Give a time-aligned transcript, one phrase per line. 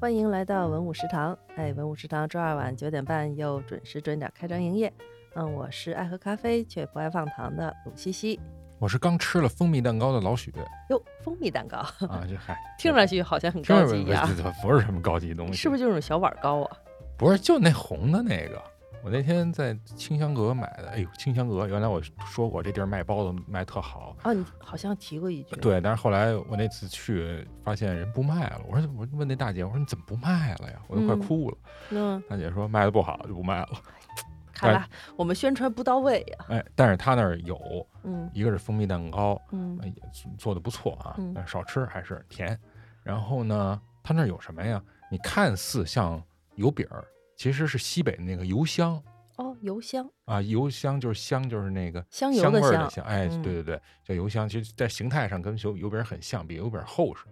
[0.00, 1.36] 欢迎来到文武食堂。
[1.56, 4.90] 哎，文武食堂周二晚九点半又准时准点开张营业。
[5.34, 8.40] 嗯，我是爱喝咖啡却不爱放糖的鲁西西。
[8.78, 10.50] 我是刚吃了蜂蜜蛋糕的老许
[10.88, 11.76] 哟，蜂蜜蛋糕
[12.08, 14.26] 啊，这嗨， 听上去好像很 高级一样，
[14.62, 16.76] 不是什么高级东 西，是不是就是种小碗糕啊？
[17.18, 18.58] 不是，就那红的那个。
[19.02, 25.56] 我那天在清香阁买的，哎呦，清香阁，原来我说过这地儿卖包子卖特好啊，你好像提过一句。
[25.56, 30.80] 对，但是后来我那次去发现人不卖了，我说我问那大姐，我说你怎么不卖了呀？
[30.86, 31.56] 我都快哭了。
[31.90, 33.68] 嗯，大姐说卖的不好就不卖了。
[34.52, 34.86] 看来
[35.16, 36.44] 我们宣传不到位呀。
[36.50, 37.58] 哎，但是他那儿有，
[38.02, 39.92] 嗯，一个是蜂蜜蛋糕，嗯，也
[40.36, 42.58] 做的不错啊，但少吃还是甜。
[43.02, 44.82] 然后呢，他那儿有什么呀？
[45.10, 46.22] 你看似像
[46.56, 47.02] 油饼儿。
[47.40, 49.02] 其实是西北那个油香
[49.36, 54.46] 哦，油香啊，油香就是香，就是那个香油的香，哎，对对对，叫油香。
[54.46, 57.24] 其实，在形态上跟油油饼很像，比油饼厚实，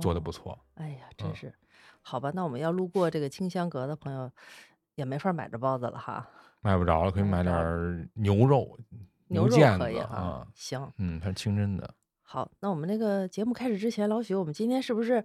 [0.00, 0.58] 做的不错。
[0.74, 1.54] 哎呀，真是
[2.00, 2.32] 好吧？
[2.34, 4.28] 那我们要路过这个清香阁的朋友，
[4.96, 6.28] 也没法买这包子了哈，
[6.60, 8.76] 买不着了，可以买点牛肉、
[9.28, 10.44] 牛肉可以啊。
[10.56, 11.88] 行，嗯，它是清真的。
[12.22, 15.24] 好，那我们那个节目开始之前，老许，我们今天是不是？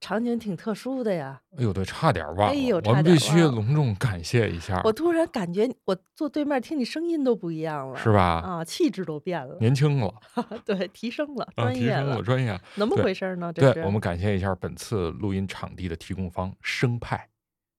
[0.00, 1.40] 场景挺特殊的呀！
[1.56, 4.80] 哎呦，对，差点忘了，我们必须隆重感谢一下。
[4.84, 8.40] 我突然感觉我坐对面听你声音都不一样了，是吧？
[8.40, 10.14] 啊，气质都变了，年轻了，
[10.64, 12.58] 对，提升了，专业了，专业。
[12.76, 13.52] 怎么回事呢？
[13.52, 17.28] 对，我们感谢一下本次录音场地的提供方生派。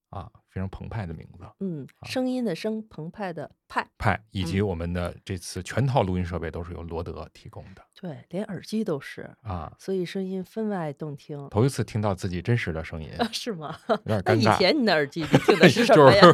[0.09, 11.47] 啊，非常澎湃的名字，嗯，声音的声，澎湃的派派，以及我们的这次全套录音设备都是由罗德提供的，对，连耳机都是啊，所以声音分外动听。
[11.49, 13.77] 头一次听到自己真实的声音， 是吗？
[13.87, 14.55] 有点尴尬。
[14.55, 16.25] 以前你的耳机 听的是什么呀？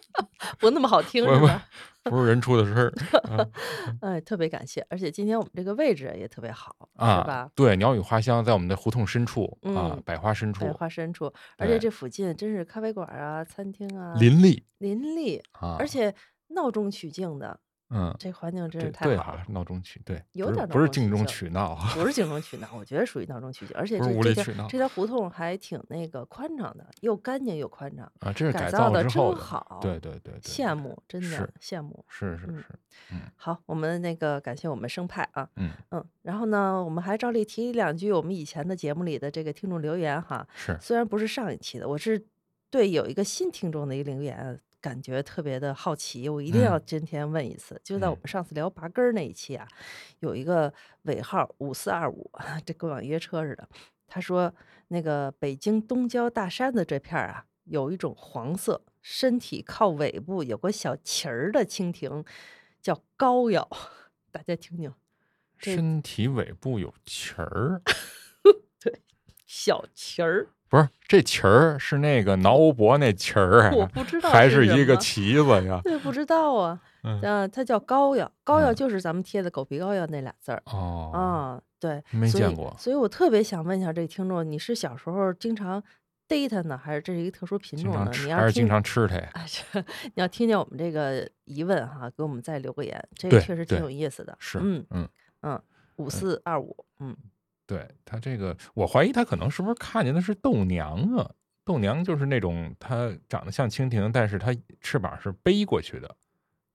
[0.60, 1.66] 不那么好听是吧？
[2.04, 2.92] 不是人出的事儿，
[4.00, 7.50] 哎，特别感谢，而且今天我们这个位置也特别好，啊，是吧？
[7.54, 16.14] 对，鸟语花香在我们的胡同深处啊，百花深处，百花深处，而且这附近真是咖啡馆啊、餐厅啊，林立，林立啊，而且
[16.48, 17.58] 闹中取静的。
[17.90, 19.44] 嗯，这环境真是太好了。
[19.48, 23.76] 闹中取对，有点不是静中取闹，不是 静中取闹，我觉得属于闹中取静。
[23.76, 28.32] 而且这这条这条胡同还挺那个宽敞的，又干净又宽敞啊！
[28.32, 32.04] 这是改造的真好，对对对，羡慕，真的羡慕。
[32.08, 32.64] 是是是，
[33.12, 40.46] 嗯，好，我们那个感谢我们生派啊，嗯嗯，然后呢，我们还照例提两句我们以前的节目里的这个听众留言哈。
[40.54, 42.26] 是，虽然不是上一期的，我是
[42.70, 44.58] 对有一个新听众的一个留言。
[44.84, 47.80] 感觉特别的好奇，我一定要今天问一次。
[47.82, 49.66] 就在我们上次聊拔根儿那一期啊，
[50.18, 50.70] 有一个
[51.04, 52.30] 尾号五四二五，
[52.66, 53.66] 这跟网约车似的。
[54.06, 54.54] 他说
[54.88, 62.22] 那个北京东郊大山的这片儿啊，有一种黄色，身体靠尾部有个小旗儿的蜻蜓，
[62.82, 63.66] 叫膏药。
[64.30, 64.92] 大家听听，
[65.56, 67.80] 身体尾部有旗儿，
[68.78, 69.00] 对，
[69.46, 70.48] 小旗儿。
[70.68, 75.80] 不是这旗儿是那个挠脖那旗儿，我不知道，还是一个旗子呀？
[75.84, 76.80] 对，不知道啊。
[77.02, 80.62] 嗯，它叫膏药，膏药就是咱们贴的狗皮膏药那俩字儿。
[80.66, 82.74] 哦，啊，对，没见过。
[82.78, 85.82] 所以我特别想问一下这个听众，你是小时候经常
[86.26, 88.10] 逮它呢，还是这是一个特殊品种呢？
[88.24, 89.30] 你要还是经常吃它呀？
[90.02, 94.34] 你要听见我们这个疑问哈，给我们再留个言，这个确实挺有意思的。
[94.40, 95.08] 是，嗯嗯
[95.42, 95.62] 嗯，
[95.96, 97.14] 五四二五，嗯。
[97.66, 101.30] 对他这个，我怀疑他可能是不是看见的是豆娘啊？
[101.64, 106.14] 豆娘就是那种它长得像蜻蜓，但是它翅膀是背过去的，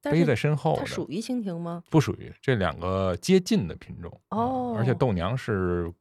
[0.01, 0.75] 背在身后。
[0.79, 1.83] 它属于蜻蜓吗？
[1.91, 4.73] 不属于，这两个接近的品种哦。
[4.75, 5.93] 而且豆娘是，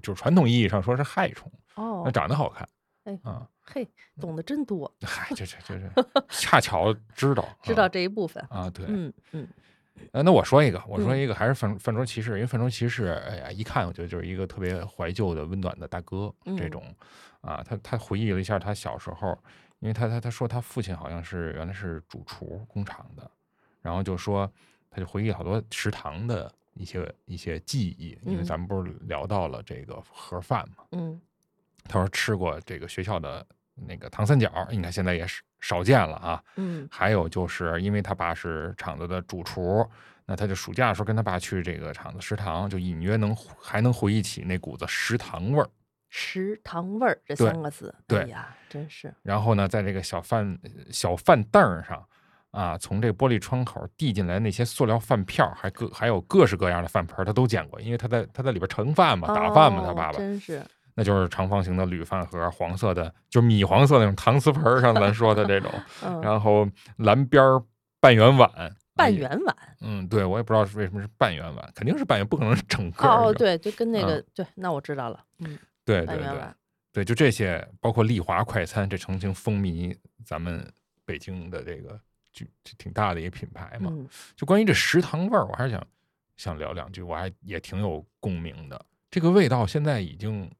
[0.00, 2.02] 就传统意义上说是害虫哦。
[2.04, 2.68] 那长得好看，
[3.02, 3.88] 哎啊嘿，
[4.20, 4.94] 懂得真多。
[5.02, 8.70] 嗨，这这这这， 恰巧知道知道这一部分啊。
[8.70, 9.48] 对，嗯嗯。
[10.12, 16.82] 呃，那我说一个，我说一个，还是饭饭桌骑士，因为饭桌骑士，哎呀，一看我觉得就是一个特别怀旧的、温暖的大哥，这种
[17.40, 19.38] 啊，他他回忆了一下他小时候，
[19.78, 23.30] 因为他他他说他父亲好像是原来是主厨工厂的，
[23.82, 24.50] 然后就说
[24.90, 31.20] 他就回忆好多食堂的一些一些记忆，因为咱们不是聊到了这个盒饭嘛，嗯，
[31.84, 33.46] 他说吃过这个学校的
[33.86, 35.42] 那个糖三角，你看现在也是。
[35.62, 39.86] 少见了啊，嗯，还有就是因为他爸是厂子的主厨，
[40.24, 45.68] 那他就暑假的时候跟他爸去这个厂子食堂，就隐约能还能回忆起那股子食堂味儿。
[46.08, 49.12] 食堂味儿这三个字，对呀，真是。
[49.22, 50.58] 然后呢，在这个小饭
[50.90, 52.02] 小饭凳上
[52.52, 60.62] 啊，从这个玻璃窗口递进来那些塑料饭票，还各还有各式各样的饭盆，他都见过，因为他在他在里边盛饭嘛，打饭嘛，他爸爸真是。
[60.94, 65.70] 那就是长方形的铝饭盒，黄色的，就是米黄色那种搪瓷盆上咱说的这种，
[66.22, 67.42] 然后蓝边
[68.00, 68.50] 半圆碗，
[68.94, 73.08] 半圆碗，嗯，对我也不知道是为什么是半圆碗，肯定是半圆，不可能是整个。
[73.08, 76.24] 哦，对，就跟那个，对，那我知道了，嗯，对对对，
[76.92, 80.66] 对，就这些，包括丽华快餐，这曾经风靡咱们
[81.04, 81.98] 北京的这个
[82.32, 82.44] 就
[82.78, 83.92] 挺大的一个品牌嘛。
[84.36, 85.86] 就关于这食堂味儿，我还是想
[86.36, 88.84] 想聊两句，我还也挺有共鸣的。
[89.10, 90.50] 这个味道现在已经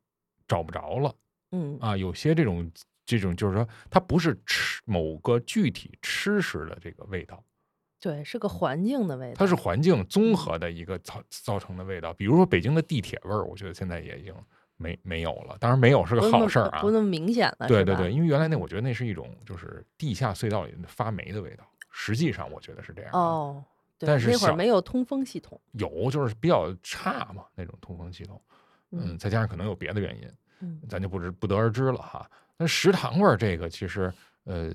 [0.51, 1.15] 找不着了。
[1.53, 2.69] 嗯啊，有些这种
[3.07, 7.43] 这种，就是说，它不是吃某个具体吃食的这个味道，
[8.01, 12.13] 对，是个环境的味道，它是环境综合的一个造造成的味道。
[12.15, 14.35] 比如说北京的地铁味儿，我觉得现在也已经
[14.77, 15.57] 没没有了。
[15.59, 17.69] 当然没有是个好事儿啊，不那么明显了。
[17.69, 23.11] 对对对，因为原来那我觉得那是一种就是地下隧道里发霉的味道，实际上我觉得是这样。
[23.13, 23.65] 哦，
[23.99, 28.41] 但是那会儿没有通风系统，有就是比较差嘛那种通风系统，
[28.93, 30.31] 嗯，再加上可能有别的原因。
[30.61, 32.29] 嗯，咱就不知不得而知了哈。
[32.57, 34.13] 那食堂味儿这个其实
[34.45, 34.71] 呃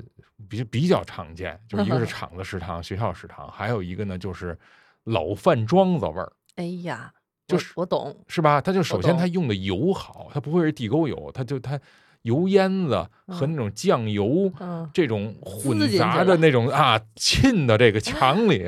[0.49, 4.57] 比比较常见，就是一个是 厂子食堂、学校食堂，还有一个呢就是
[5.03, 6.31] 老饭庄子味儿。
[6.55, 7.13] 哎呀，
[7.47, 8.59] 就是我懂，是吧？
[8.59, 11.79] 它就首先它用的油好，它不会是地沟油，它就它。
[12.25, 14.51] 油烟子和那种酱油，
[14.91, 18.65] 这种混杂的那种啊，沁的这个 墙里，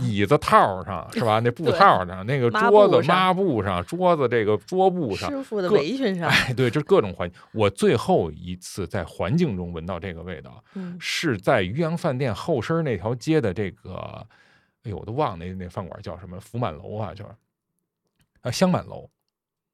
[0.00, 1.40] 椅子套上是吧？
[1.44, 7.36] 那布套上，那个桌子抹布上，桌子这个桌布上，师傅的围裙上，哎，对，就是各种环境。
[7.52, 10.62] 我最后一次在环境中闻到这个味道，
[11.00, 14.24] 是在渔阳饭店后身那条街的这个，
[14.84, 17.24] 哎呦，我都忘了那那饭馆叫什么，福满楼啊，叫
[18.42, 19.10] 啊香满楼。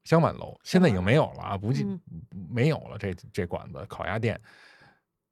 [0.04, 2.00] 香满楼现在已经没有了啊，不进
[2.50, 2.98] 没有了。
[2.98, 4.40] 这这馆子烤鸭店，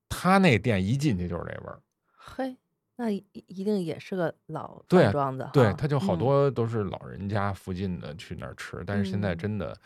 [0.08, 1.80] 他那店一进去就是这味儿。
[2.12, 2.56] 嘿，
[2.96, 5.48] 那一定也是个老对庄子。
[5.52, 9.76] 对，他就好多都是老人家附近的去那儿吃，但是现在真的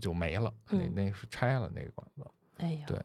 [0.00, 0.52] 就没了。
[0.70, 2.24] 那那是拆了那个馆子。
[2.58, 2.98] 哎呀，对。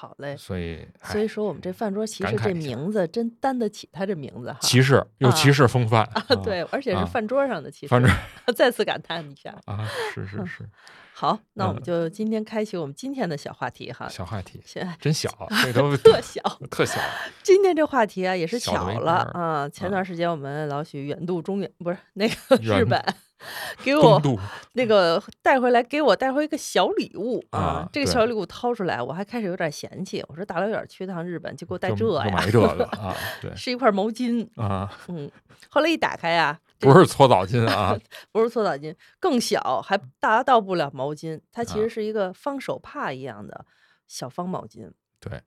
[0.00, 8.10] 好嘞，所以所以说我们这饭桌其实这名字真担得起他这名字哈，骑士有骑士风范 啊，对，而且是饭桌上的骑士，饭桌
[8.56, 9.54] 再次感叹一下。
[9.66, 10.66] 啊，是是是，
[11.12, 14.62] 好，那我们就今天开启我们今天的小话题哈，小话题，
[14.98, 15.28] 真小，
[15.62, 16.98] 这都特小特小，
[17.42, 22.98] 今天这话题啊也是巧了啊，前段时间我们老许远渡中原不是那个日本。
[23.82, 24.20] 给我
[24.74, 27.88] 那个带回来，给我带回一个小礼物啊！
[27.92, 30.24] 这个小礼物掏出来，我还开始有点嫌弃。
[30.28, 32.30] 我说大老远去趟日本，就给我带这呀？
[32.30, 33.16] 买这个 啊？
[33.40, 34.90] 对，是一块毛巾啊。
[35.08, 35.30] 嗯，
[35.68, 37.98] 后来一打开呀，不是搓澡巾啊，
[38.30, 41.40] 不是搓澡巾，更小，还达到不了毛巾。
[41.50, 43.64] 它其实是一个方手帕一样的
[44.06, 44.90] 小方毛巾。
[45.18, 45.40] 对。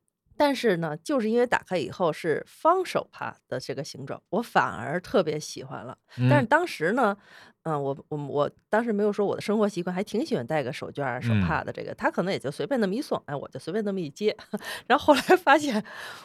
[0.45, 5.97] 但是呢，就是因为打开以后是方手帕的这个形状，我反而特别喜欢了。
[6.29, 7.15] 但是当时呢，
[7.63, 11.71] 嗯，我我我当时没有说我的生活习惯，还挺喜欢带个手绢手帕的。
[11.71, 14.35] 这个他可能也就随便那么一送，哎，我就随便那么一接。
[14.85, 15.81] 然后后来发现，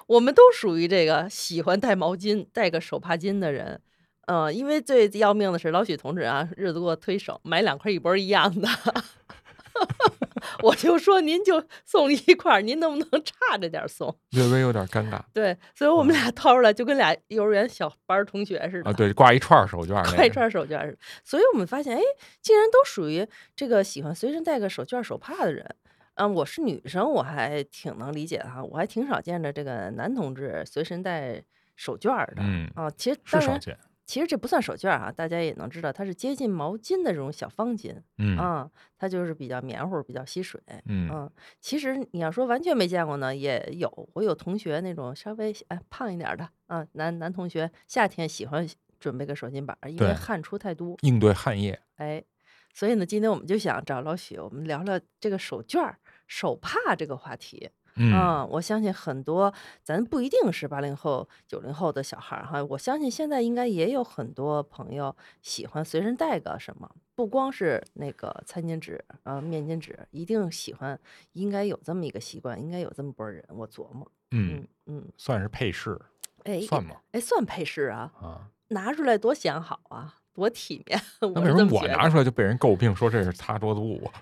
[0.09, 3.81] 我们都属于这个喜欢带毛巾、带个手帕巾的人。
[4.26, 8.69] 嗯，因为最要命的是老许同志啊，日子给我忒省，买两块一波一样的。
[10.62, 14.15] 我就说您就送一块儿，您能不能差着点送？
[14.31, 15.21] 略微有点尴尬。
[15.33, 18.93] 对，所以我们俩掏出来就跟俩幼儿园小班同学似的啊。
[18.93, 20.99] 对，挂一串手绢，挂一串手绢似的。
[21.25, 22.00] 所以我们发现，哎，
[22.41, 25.75] 竟然都属于这个喜欢随身带个手绢手帕的人。
[26.15, 28.62] 嗯，我是女生，我还挺能理解哈。
[28.65, 31.43] 我还挺少见着这个男同志随身带
[31.77, 32.39] 手绢的。
[32.39, 33.79] 嗯啊，其实是少见。
[34.09, 48.67] 其实这不算手绢啊，大家也能知道，它是接近毛巾的这种小方巾，嗯啊，它就是比较棉乎，比较吸水，嗯其实你要说完全没见过呢，也有，我有同学那种稍微哎胖一点的啊，男男同学夏天喜欢
[48.99, 51.79] 准备个手巾板，因为汗出太多，应对汗液。
[51.97, 52.25] 哎，
[52.73, 55.95] 所以呢，今天我们就想找老许，我们聊聊这个手绢、
[56.27, 57.69] 手帕这个话题。
[57.99, 59.52] 嗯，我相信很多
[59.83, 70.99] 咱不一定是八零后、九零后的小孩儿哈，我相信现在应该也有很多朋友喜欢随身带个什么，不光是那个餐巾纸、啊面巾纸，一定喜欢，
[71.33, 76.00] 应该有这么一个习惯，应该有这么波人，我琢磨，嗯嗯，算是配饰，
[76.45, 76.97] 哎，算吗？
[77.12, 81.00] 哎，算配饰啊，啊，拿出来多显好啊，多体面。
[81.21, 84.12] 那为什么我拿出来就被人诟病说这是擦桌子布啊？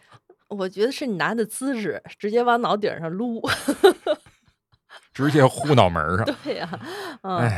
[0.49, 3.43] 我觉得是你拿的姿势，直接往脑顶上撸，
[5.12, 6.25] 直接呼脑门上。
[6.45, 6.69] 对呀，
[7.23, 7.50] 嗯，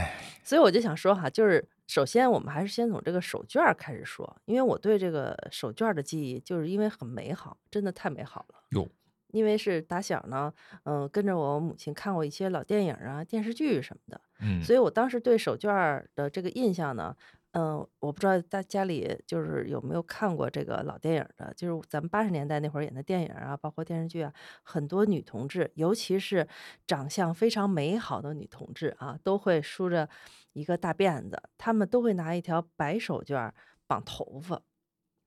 [0.43, 8.55] 所以我就想说哈，就是首先我们还是先从这个手绢开始说，因为我对这个手绢的记忆，就是因为很美好，真的太美好了。
[8.71, 8.89] 哟，
[9.33, 10.53] 因为是打小呢，
[10.85, 17.15] 嗯，跟着我母亲看过一些老电影啊、电视剧什么的，嗯，所以我当时对手绢的这个印象呢。
[17.53, 26.47] 嗯，我不知道大家里就是有没有看过这个老电影的，就是咱们八十年代那会儿演的电影啊，包括电视剧啊，很多女同志，尤其是
[26.87, 30.09] 长相非常美好的女同志啊，都会梳着
[30.53, 33.53] 一个大辫子，她们都会拿一条白手绢
[33.87, 34.63] 绑头发。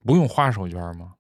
[0.06, 1.16] 不用花手绢吗？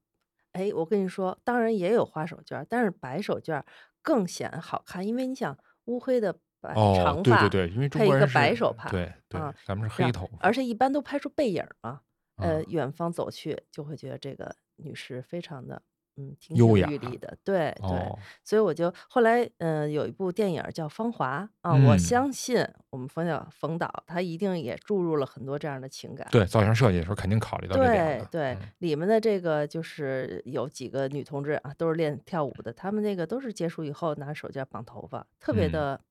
[0.53, 3.63] 哎，我跟你说，当然也有花手绢，但是白手绢
[4.01, 12.01] 更显好看，因为你想乌黑的白长发，对对对，因为中配一个国人是白手帕，对对啊，咱们是黑头发，而且一般都拍出背影嘛，
[12.37, 15.81] 呃，啊远方走去就会觉得这个女士非常的
[16.17, 26.27] 嗯亭优雅亭玉立的，对对，哦，所以我就后来嗯、呃有一部电影叫《芳华》啊，我嗯，相信我们冯小冯导他一定也注入了很多这样的情感。
[26.29, 28.57] 对，造型设计的时候肯定考虑到对对，嗯。
[28.79, 36.01] 里面的这个就是有几个女同志啊，都是练跳舞的，她们那个都是结束以后拿手绢绑头发，特别嗯，的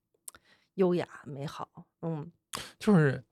[0.75, 1.69] 优雅美好。
[2.03, 2.31] 嗯，
[2.79, 3.23] 就是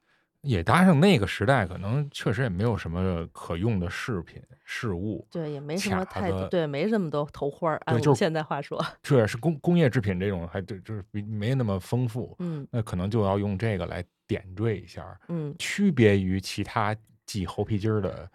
[0.43, 16.95] 也搭上那个时代，可能确实也没有什么可用的饰品饰物，对，也没什么，太多对，没那么多头花儿，按对，我现在话说，这是工工业制品这种，还就就是比没那么丰富，嗯那可能就要用这个来点缀一下嗯，区别于其他
[17.27, 18.31] 系猴皮筋儿的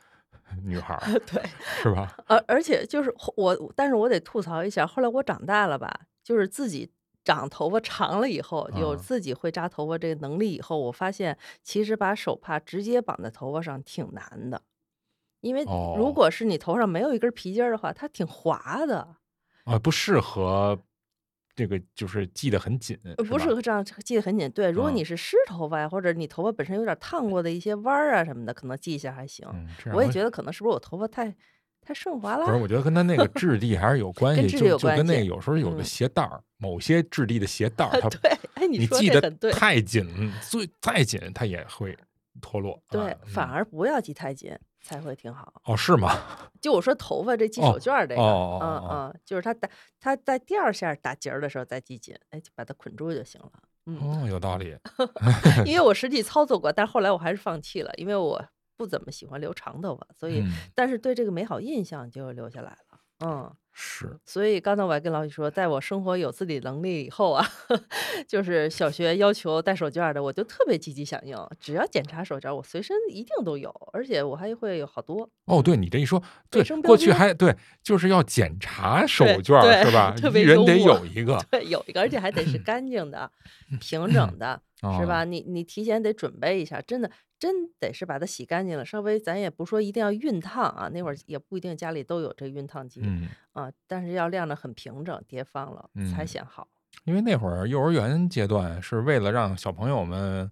[0.62, 1.42] 女孩儿，对，
[1.82, 2.16] 是吧？
[2.28, 6.92] 而而且就是我，但是我得吐槽一下，后来我长大了吧，就是自己
[7.24, 14.62] 长头发长了以后，有啊，自己会扎头发这个能力以后，我发现其实把手帕直接绑在头发上挺难的，
[15.42, 19.18] 因为如哦，果是你头上没有一根皮筋儿的话，它挺滑的，
[19.66, 20.78] 啊，不适合
[21.56, 23.54] 这个，就是系得很紧，呃，不适？
[23.54, 24.50] 合这样系得很紧。
[24.52, 29.48] 对，如果嗯你是湿头发呀，或者你头发本身有点烫过的一些弯儿啊什么的，可能系一下还行。
[29.54, 31.36] 嗯，我也觉得可能是不是我头发太
[31.86, 34.78] 太顺滑了不是，我觉得跟它那个质地还是有 关系，就。
[34.78, 39.52] 就跟那个有时候有的嗯，鞋带儿，某些质地的鞋带儿，它对，哎，你系得这很对。
[39.52, 41.98] 太紧，最再紧它也会
[42.42, 45.54] 脱落对，啊，反嗯，而不要系太紧才会挺好。
[45.66, 46.18] 哦，是吗？
[46.62, 53.52] 就我说头发这系手哦，绢儿这哦个，哦嗯哦嗯，就是它打它在第二下打结儿的时候再系紧，哎，就把它捆住就行了。
[53.86, 54.78] 嗯，有道理，
[55.66, 58.42] 因为我实际操作过，但后来我还是放弃了，因为我
[58.84, 63.00] 不怎么喜欢留长头发，所以嗯，但是对这个美好印象就留下来了。
[63.26, 63.52] 嗯。
[63.76, 67.44] 是，所以刚才我还跟老许说，在我生活有自理能力以后啊，
[68.30, 71.36] 就是小学要求带手绢的，我就特别积极响应。
[71.60, 75.24] 只要检查手绢，我随身一定都有，而且我还会有好多。
[75.46, 76.22] 哦，嗯，对你这一说，
[76.52, 77.12] 对，过去。
[77.12, 80.14] 还对，就是要检查手绢，是吧？
[80.16, 80.78] 特一人得。
[80.78, 83.32] 有一个， 对，有一个，而且还得是干净的、
[83.82, 85.24] 平整的，是哦，吧？
[85.24, 87.10] 你你提前得准备一下，真的
[87.44, 88.86] 真得是把它洗干净了。
[88.86, 96.70] 稍微咱也不说一定要熨烫啊，那会儿也不一定家里都有这熨烫机嗯啊，但是要晾得很平整，叠放了才嗯，显好。
[97.04, 100.50] 因为那会儿幼儿园阶段是为了让小朋友们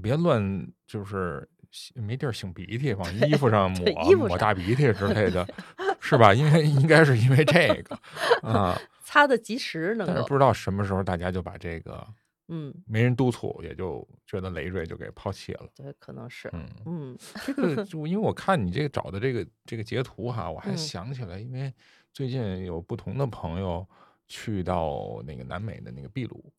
[0.00, 5.44] 别乱，就是擤没地儿擤鼻涕，往衣服上，抹服，抹大鼻涕之类的，
[5.98, 6.32] 是吧？
[6.32, 7.98] 因为应该是因为这个
[8.48, 12.06] 啊，擦的及时能够，但是不知道什么时候大家就把这个
[12.48, 15.68] 嗯，没人督促，也就觉得累赘，就给抛弃了。
[15.74, 17.18] 对，可能是，嗯，嗯。
[17.44, 17.84] 这个。
[17.86, 20.76] 就因为我看你这个找的这个这个截图哈，我还嗯。
[20.76, 21.72] 想起来，因为
[22.12, 23.86] 最近有不同的朋友
[24.28, 26.52] 去到那个南美的那个秘鲁，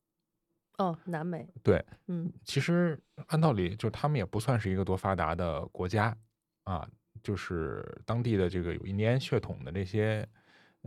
[0.78, 2.32] 哦，南美，对，嗯。
[2.44, 6.16] 其实按道理就他们也不算是一个多发达的国家
[6.64, 6.88] 啊，
[7.22, 10.28] 就是当地的这个有印第安血统的这些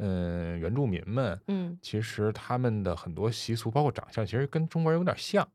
[0.02, 5.48] 嗯原住民们，嗯其实他们的很多习俗包括长相，其实跟中国人有点像。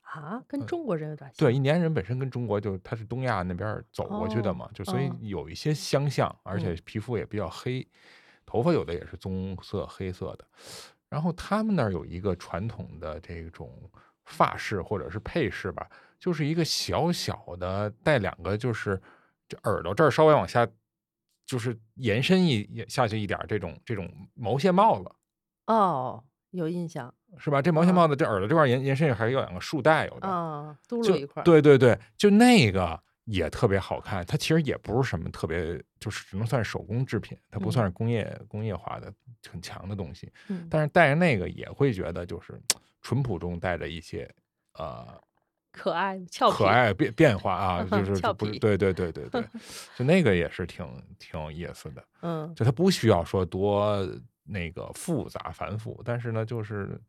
[0.00, 7.86] 啊，跟嗯中国人有点像对，印第安人本身跟中国就他是东亚那边走过去的哦嘛，就所以哦，有一些相像，而且嗯皮肤也比较黑，
[8.46, 10.46] 头发有的也是棕色、黑色的。
[11.10, 13.70] 然后他们那儿有一个传统的这种
[14.24, 15.86] 发饰或者是配饰吧，
[16.18, 18.98] 就是一个小小的带两个，就是
[19.46, 20.66] 这耳朵这儿稍微往下，
[21.48, 25.10] 就是延伸一下去一点儿这种这种毛线帽子，
[25.66, 27.62] 哦，有印象是吧？
[27.62, 30.28] 这毛线啊帽子这耳朵这块延延伸还有两个束带，有的。
[30.28, 34.22] 啊，嘟就噜一块，对对对，就那个也特别好看。
[34.26, 39.10] 它其实也不是什么特别，就是只能算手工制品，它不算是嗯工业工业化的
[39.50, 40.30] 很强的东西。
[40.48, 42.60] 嗯，但是戴着那个也会觉得就是
[43.00, 44.30] 淳朴中带着一些
[44.74, 45.18] 呃
[45.78, 49.44] 可爱俏皮，可爱变变化啊， 就是俏就不是皮，对对对对对，
[49.96, 50.84] 就那个也是挺
[51.18, 52.04] 挺有意思的。
[52.22, 54.04] 嗯就它不需要说多
[54.42, 57.00] 那个复杂繁复，但是呢，就是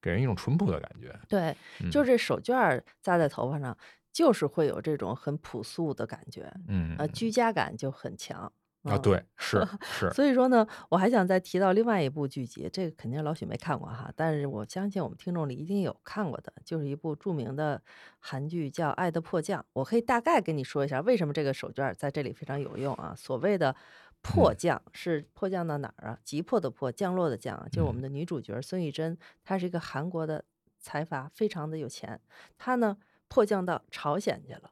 [0.00, 1.14] 给人一种淳朴的感觉。
[1.28, 1.56] 对，
[1.90, 3.76] 就嗯这手绢扎在头发上，
[4.12, 8.50] 就是会有这种很朴素的感觉，嗯呃，居家感就很强。
[8.84, 17.80] 啊，嗯，对，是是， 所以说呢，我还想再提到另外一部剧集，这个肯定老许没看过哈，但是我相信我们听众里一定有看过的，就是一部著名的
[18.20, 19.60] 韩剧叫《爱的迫降》。
[19.72, 23.14] 我可以大概跟你说一下，为什么这个手绢在这里非常有用啊。
[23.16, 23.74] 所谓的
[24.22, 26.18] 迫嗯降是迫降到哪儿啊？
[26.22, 30.44] 急迫的迫，降落的降啊，就是我们嗯的女主角孙艺珍，她是一个韩国的
[30.78, 32.20] 财阀，非常的有钱，
[32.58, 32.98] 她呢
[33.28, 34.70] 迫降到朝鲜去了。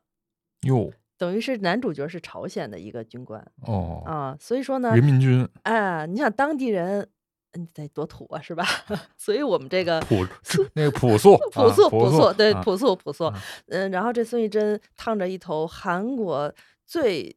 [0.63, 0.93] 哟，
[1.23, 7.09] 等于是男主角是朝鲜的一个军官哦，啊，所以说呢，人民军哎，你想当地人，
[7.53, 8.67] 你，得多土啊，是吧？
[9.17, 10.27] 所以我们这个朴
[10.75, 16.53] 那个朴素朴素啊朴素，对，啊朴素朴素啊，嗯，然后这孙艺珍烫着一头韩国
[16.85, 17.37] 最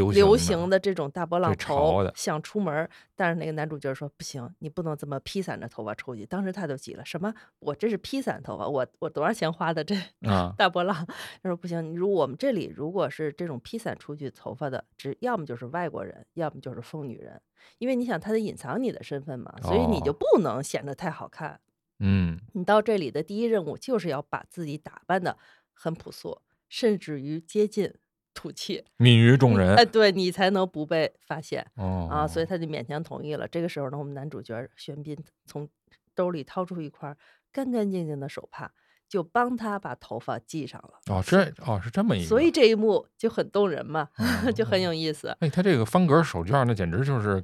[0.00, 6.24] 流流行行的这种大波浪对潮的，头想出门，但是那个男主角说不行，你不能这么披散着头发出去。
[6.26, 7.32] 当时他就急了，什么？
[7.58, 10.94] 我这是披散头发，我我多少钱花的这啊，大波浪？
[11.42, 17.40] 他说不行，你如我们这里如果是这种披散出去头发的，只要么就是外国人，要么就是疯女人，
[17.78, 21.60] 因为你想他得隐藏你的身份嘛，所以你就哦不能显得太好看。
[21.98, 25.38] 嗯你到这里的第一任务就是要把自己打扮的
[25.72, 27.94] 很朴素，甚至于接近
[28.36, 33.48] 土气，泯于众人哎，人对你才能不被发现哦啊，所以他就勉强同意了。
[33.48, 35.16] 这个时候呢，我们男主角玄彬
[35.46, 35.68] 从
[36.14, 37.16] 兜里掏出一块
[37.50, 38.70] 干干净净的手帕，
[39.08, 41.14] 就帮他把头发系上了。
[41.14, 44.08] 哦这哦是这么一个，所以这一幕就很动人嘛，
[44.54, 45.34] 就很哦有意思。
[45.40, 47.42] 哎，他这个方格手绢儿那简直就是，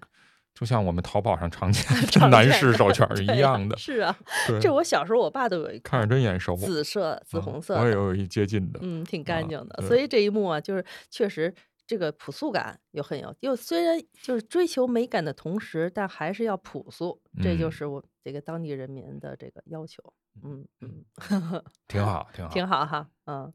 [0.54, 4.16] 就像我们淘宝上常见的常男 士手绢一样的， 是啊，
[4.60, 9.76] 这我小时候我爸都有一看着真眼熟，紫色、紫啊红色的，我也有一接近的，嗯，挺干啊净的。
[9.78, 11.52] 对所以这一幕啊，就是确实
[11.86, 20.02] 这个朴素感又很有，又虽然就是追求美感的同时，但还是要朴素，这就嗯是我这个当地人民的这个要求。
[20.42, 21.04] 嗯嗯，
[21.88, 23.52] 挺好，挺好，挺好哈，嗯。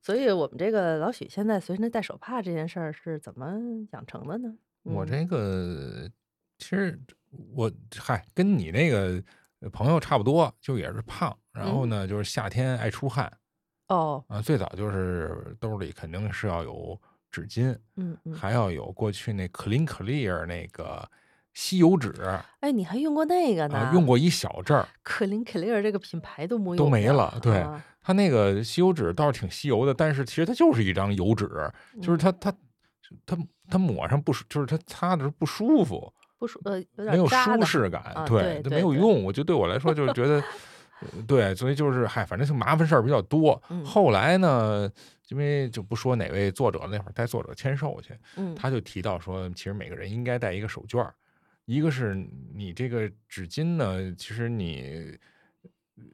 [0.00, 3.56] 所以我们这个老许现在随身带手帕这件事儿是怎么
[3.92, 4.54] 养成的呢？
[4.84, 6.06] 嗯我这个
[6.64, 6.98] 其实
[7.54, 9.22] 我嗨，跟你那个
[9.60, 13.30] 呃朋友差不多，就也是胖，然后嗯呢，就是夏天爱出汗
[13.88, 14.40] 哦，啊。
[14.40, 16.98] 最早就是兜里肯定是要有
[17.30, 21.06] 纸巾，嗯嗯，还要有过去那 Clean Clear 那个
[21.52, 22.14] 吸油纸
[22.60, 23.76] 哎，你还用过那个呢？
[23.76, 31.46] 啊，用过一小阵儿，可林可丽尔这个品牌都没都没了对啊它那个吸油纸倒是挺吸油的，但是其实它就是一张油纸，
[32.00, 32.54] 就是嗯它它
[33.26, 39.22] 它它抹上不舒，就是它擦的时候不舒服，不舒呃有没有舒适感，啊对，它对对对没有用。
[39.24, 40.42] 我觉得对我来说就是觉得，
[41.00, 43.60] 呃对，所以就是嗨，反正就麻烦事儿比较多。
[43.70, 44.90] 嗯后来呢，
[45.28, 51.14] 因为就不说哪位作者那会儿带作者签售去，嗯他就提到说，其实每个人应该带一个手绢儿，
[51.64, 52.14] 一个是
[52.54, 55.16] 你这个纸巾呢，其实你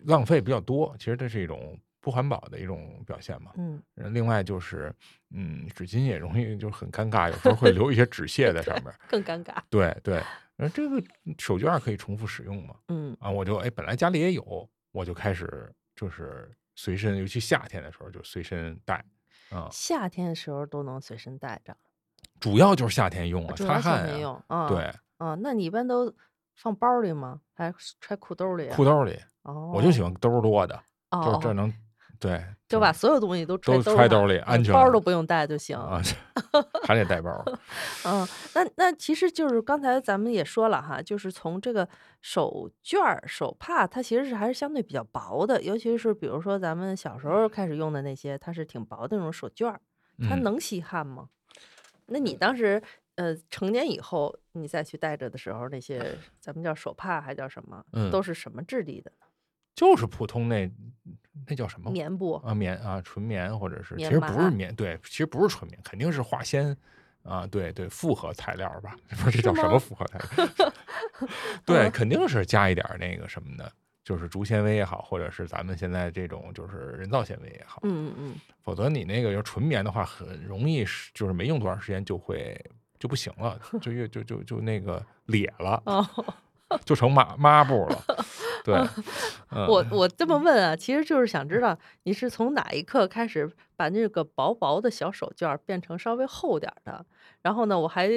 [0.04, 3.52] 浪费比较多，其实这是一种不环保的一种表现嘛。
[3.56, 4.94] 嗯呃另外就是，
[5.30, 8.92] 嗯，纸巾也容易就很尴尬，有时候会留一些纸屑在上面。
[9.08, 9.56] 更尴尬。
[9.68, 10.22] 对对，
[10.56, 11.02] 那，这个
[11.38, 12.74] 手绢儿可以重复使用嘛？
[12.88, 19.04] 嗯啊，我就哎，本来家里也有，我就开始就是随身，尤其夏天的时候就随身带
[19.50, 21.76] 啊，夏天的时候都能随身带着，
[22.40, 24.68] 主要就是夏天用啊，主要夏擦汗啊，天用啊。
[24.68, 26.14] 对，啊，那你一般都
[26.56, 27.40] 放包里吗？
[27.54, 28.74] 还是揣裤兜里啊？
[28.76, 30.74] 裤兜里，哦，我就喜欢兜儿多的，
[31.10, 31.72] 哦，哦就是这能，
[32.20, 35.74] 对，就把所有东西都揣都兜上揣兜里嗯包安全包都不用带就行。
[35.76, 36.00] 啊，
[36.86, 37.44] 还得带包儿，
[38.04, 41.88] 嗯，那那其实就是刚才咱们也说了哈，就是从这个
[42.20, 49.80] 手绢儿、手帕，它其实是还是相对比较薄的，尤其是比如说咱们小时候开始用的那些，它是挺薄的那种手绢儿，
[50.28, 51.30] 它嗯能吸汗吗？
[52.12, 52.82] 那你当时
[53.14, 59.10] 呃成年以后，你再去带着的时候，那些咱们叫手帕还叫什么，嗯都是什么质地的？
[59.80, 60.70] 就是普通那
[61.46, 61.90] 那叫什么？
[61.90, 62.34] 棉布。
[62.44, 66.76] 啊，棉啊，纯棉或者是，其实不是棉，对，其实不是纯棉，肯定是化纤
[67.22, 70.72] 啊，对对，复合材料吧，不是这叫什么复合材料？
[71.64, 73.72] 对，嗯肯定是加一点那个什么的，
[74.04, 82.54] 就是竹纤维也好，或者是咱们现在这种就是人造纤维也好，嗯嗯嗯，否则你那个要纯棉的话，很容易就是没用多长时间就会
[82.98, 86.06] 就不行了，就越就就就那个裂了，哦，
[86.84, 88.04] 就成抹抹布了。
[88.62, 88.74] 对，
[89.50, 97.04] 嗯我我这么问啊，其实就是想知道你是从哪一刻开始把那个薄薄的小手绢变成稍微厚点的，
[97.42, 98.10] 然后呢，我还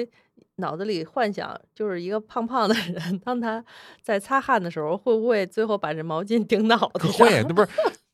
[0.56, 3.64] 脑子里幻想就是一个胖胖的人，当他
[4.02, 7.26] 在擦汗的时候，会不会最后把这毛巾顶脑袋上？
[7.26, 7.68] 会，那不是？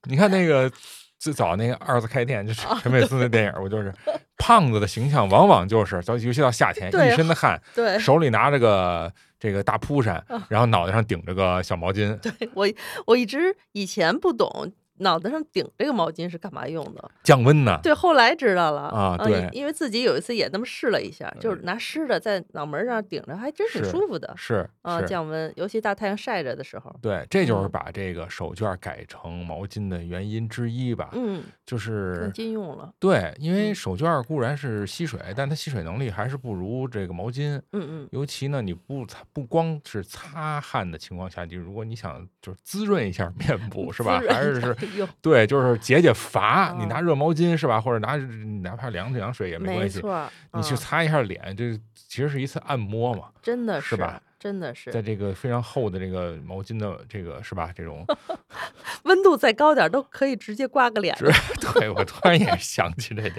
[0.05, 0.71] 你看那个
[1.19, 3.93] 最早那个二次开店，就是陈佩斯那电影，我就是
[4.39, 12.69] 胖子的形象，往往就是，到尤其到夏天，一身的汗，对手里拿着个这个大扑扇，然后脑袋上顶着个小毛巾， 对，我
[13.07, 17.11] 我一直以前不懂脑袋上顶这个毛巾是干嘛用的。
[17.23, 17.79] 降温呢。
[17.83, 26.95] 对，后来知道了啊因对因为自己有一次也那么试了一下，就是拿湿的在脑门上顶着，还真挺是舒服的是啊，是，降温，尤其大太阳晒着的时候。
[27.03, 31.11] 对，这就是嗯把这个手绢改成毛巾的原因之一吧。
[31.13, 32.93] 嗯，就是更禁用了。
[32.99, 37.61] 对，因为嗯手绢固然是吸水，但它吸水能力还是不如这个毛巾。
[37.73, 44.21] 嗯嗯，尤其呢，你不擦不光是擦汗的情况下，你如果你想就是滋润一下面部，是吧？
[44.29, 44.77] 还是是
[45.23, 46.75] 对就是解解乏。
[46.79, 47.81] 你拿热毛巾是吧？
[47.81, 48.17] 或者拿
[48.63, 50.03] 哪怕凉凉水也没关系。
[50.53, 53.29] 你去擦一下脸，这其实是一次按摩嘛。
[53.43, 54.21] 真的是吧？
[54.39, 57.71] 真的是，在这个非常厚的这个毛巾的这个是吧？
[57.77, 58.07] 这种
[59.05, 61.15] 温度再高点都可以直接刮个脸。
[61.75, 63.35] 对，我突然也想起这点。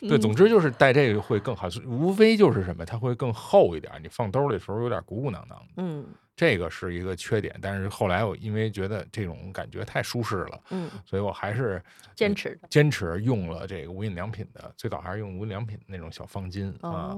[0.00, 5.66] 对，总之就是戴这个会更好，无非就是什么，它会更厚一点，你放兜里的时候有点鼓鼓囊囊的。
[5.76, 6.06] 嗯。
[6.40, 11.84] 这个是一个缺点，但是后来我因为觉得这种感觉太舒适了，嗯，所以我还是
[12.16, 17.12] 坚持坚持用了这个无印良品的，最早还是用无印良品那种小方巾啊，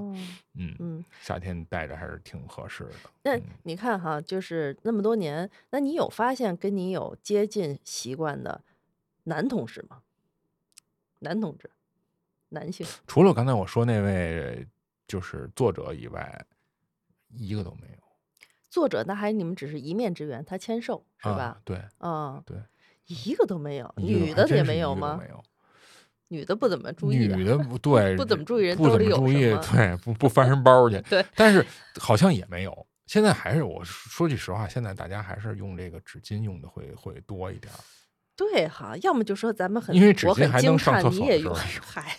[0.55, 3.09] 嗯嗯，夏天戴着还是挺合适的。
[3.21, 8.61] 那你看哈，就是那么多年，那你有发现跟你有接近习惯的
[9.23, 10.01] 男同事吗？
[11.19, 11.69] 男同志，
[12.49, 14.67] 男性，除了刚才我说那位
[15.07, 16.45] 就是作者以外，
[17.29, 18.02] 一个都没有。
[18.73, 21.61] 作者那还你们只是一面之缘，他签售是吧？
[21.63, 22.57] 对，啊，对，
[23.05, 25.19] 一个都没有，女的也没有吗？
[25.21, 25.43] 没有，
[26.29, 31.63] 女的不怎么注意，女的不对，不怎么注意人兜里有注意，对，不不翻身包去， 对，但是
[31.99, 32.87] 好像也没有。
[33.05, 37.71] 现在还是我说句实话，现在大家还是用这个纸巾用的会会多一点。
[38.35, 42.17] 对哈，要么就说咱们很因为纸巾还能上厕所，嗨，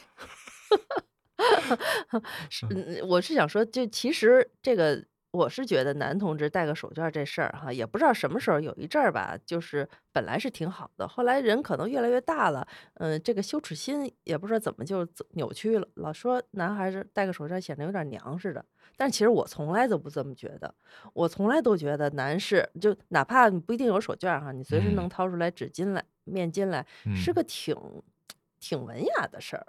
[2.49, 2.69] 是，
[3.11, 5.05] 我是想说，就其实这个。
[5.35, 18.64] 我是觉得男同志戴个手绢这事儿哈，也不知道什么时候有一阵儿吧，就是本来是挺好的，后来人可能越来越大了，嗯，这个羞耻心也不知道怎么就扭曲了，老说男孩子戴个手绢显得有点娘似的。
[18.97, 20.73] 但其实我从来都不这么觉得，
[21.12, 27.77] 我从来都觉得男士就哪怕你不一定有手绢哈，你随时能掏出来纸巾来、面巾来，是个挺
[28.61, 29.66] 挺文雅的事儿。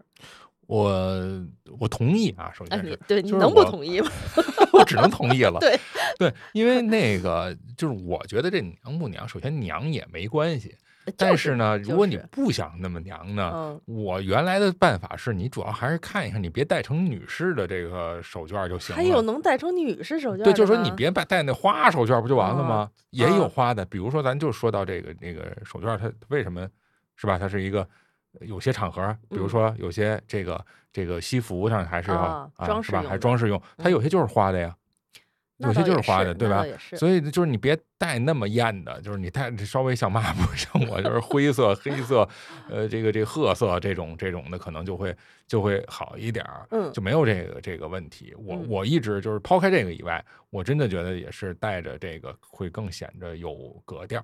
[0.67, 1.45] 我
[1.79, 4.09] 我同意啊，首先是对，你能不同意吗？
[4.73, 5.59] 我只能同意了。
[5.61, 5.79] 对
[6.17, 10.75] 对，因为那个就是我觉得这娘不娘，首先娘也没关系。
[11.15, 18.99] 但是呢，如果你不想那么娘呢，我原来的办法是你主要还是看一看，你别戴成女士的这个手绢就行了。
[18.99, 20.43] 还有能戴成女士手绢？
[20.43, 22.89] 对，就是说你别戴戴那花手绢不就完了吗？
[23.11, 26.67] 也有花的，比如说咱就说到这个那个手绢，它为什么
[27.15, 27.37] 是吧？
[27.37, 27.87] 它是一个。
[28.41, 32.51] 有些场合，比如说有些这个这个西服上还是要啊，
[32.83, 33.03] 是吧？
[33.09, 34.75] 还装饰用，它有些就是花的呀，
[35.57, 36.65] 有些就是花的，对吧？
[36.97, 42.27] 所以就是你别戴那么艳的，就是你戴稍微像抹布，像我就是灰色、黑色，
[42.69, 45.15] 呃，这个这个褐色这种这种的，可能就会
[45.47, 48.33] 就会好一点儿，嗯，就没有这个这个问题。
[48.37, 54.23] 我我一直就是抛开这个以外，我真的觉得也是戴着这个会更显着有格调。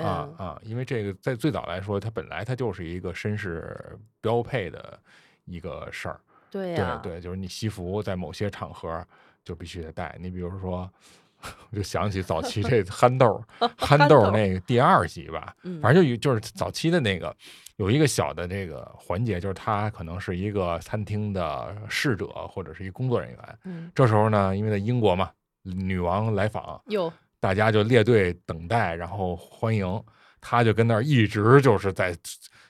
[0.00, 0.60] 啊啊！
[0.62, 4.98] 因为这个在最早来说，它本来它就是一个绅士标配的
[5.44, 6.20] 一个事儿。
[6.50, 9.06] 对呀，对对，就是你西服在某些场合
[9.44, 10.16] 就必须得戴。
[10.20, 10.90] 你比如说，
[11.70, 13.42] 我就想起早期这憨豆
[13.78, 17.34] 憨豆那个第二集吧，反正就就是早期的那个
[17.76, 23.58] 有一个小的这个环节，就是他可能是一个餐厅的侍者或者是一工作人员。
[23.64, 25.30] 嗯，这时候呢，因为在英国嘛，
[25.62, 26.82] 女王来访。
[26.86, 27.12] 有。
[27.40, 30.02] 大家就列队等待，然后欢迎，
[30.40, 32.14] 他就跟那儿一直就是在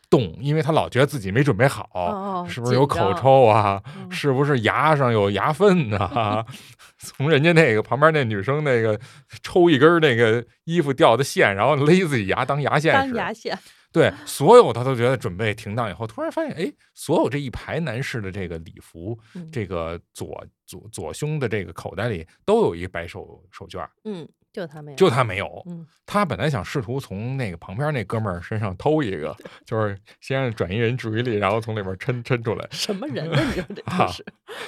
[0.09, 3.83] 动，因为他老觉得自己没准备好，是不是有口臭啊？
[4.11, 6.45] 是不是牙上有牙粪呢？
[6.99, 8.99] 从人家那个旁边那女生那个
[9.43, 13.59] 抽一根那个衣服掉的线，然后勒自己牙当牙线当牙线。
[13.93, 19.19] 对，所有他都觉得准备停当以后，突然发现，哎，所有这一排男士的这个礼服，
[19.51, 24.29] 这个左左左胸的这个口袋里都有一白手手绢嗯。
[24.53, 25.63] 就他没有，就他没有。
[25.67, 32.67] 嗯，他本来想试图从那个旁边那哥们儿身上偷一个， 就是先让转移人注意力，然后从里边抻抻出来。
[32.71, 33.41] 什么人啊？
[33.45, 34.25] 你说这 是？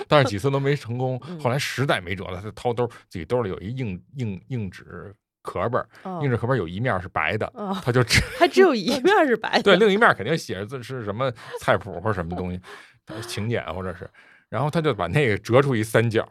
[0.06, 1.18] 但是几次都没成功。
[1.40, 5.84] 后来实在没辙了，他掏兜，自己兜里有一硬硬硬纸壳本，
[6.22, 7.52] 硬纸壳本有一面是白的，
[7.84, 9.62] 他就只还只有一面是白的。
[9.62, 12.60] 对，另一面肯定写着字是什么菜谱或者什么东西，
[13.26, 14.08] 请柬或者是。
[14.52, 16.28] 然后他就把那个折出一三角，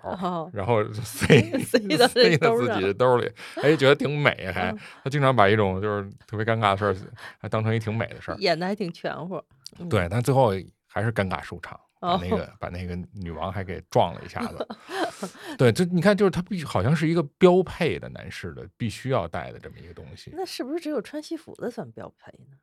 [0.54, 3.28] 然后塞 塞到塞到自己的兜里，
[3.64, 4.72] 哎，觉得挺美，还
[5.04, 6.96] 他经常把一种就是特别尴尬的事儿，
[7.40, 9.42] 还当成一挺美的事儿，演的还挺全乎。
[9.90, 10.52] 对，但最后
[10.86, 14.68] 还是尴尬收场，把那个 把那个女王还给撞了一下子。
[15.58, 20.32] 对，就你看，就是他必好像是一个标配的男士的必须要带的这么一个东西。
[20.36, 22.58] 那是不是只有穿西服的算标配呢？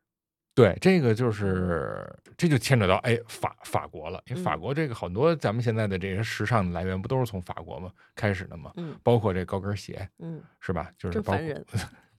[0.59, 8.73] 对，这个就是这就牵扯到哎法法国了，因为法国这个很多咱们现在的这些时尚的来源不都是从法国吗开始的嘛？
[8.75, 10.91] 嗯，包括这高跟鞋，嗯，是吧？
[10.97, 11.41] 就是包括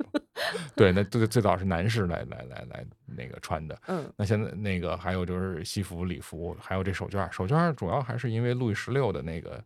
[0.75, 9.63] 对，那最最早是男士来来来来那个穿的，嗯，那现在那个还有就是西服礼服，还有这手绢，手绢主要还是因为路易十六的那个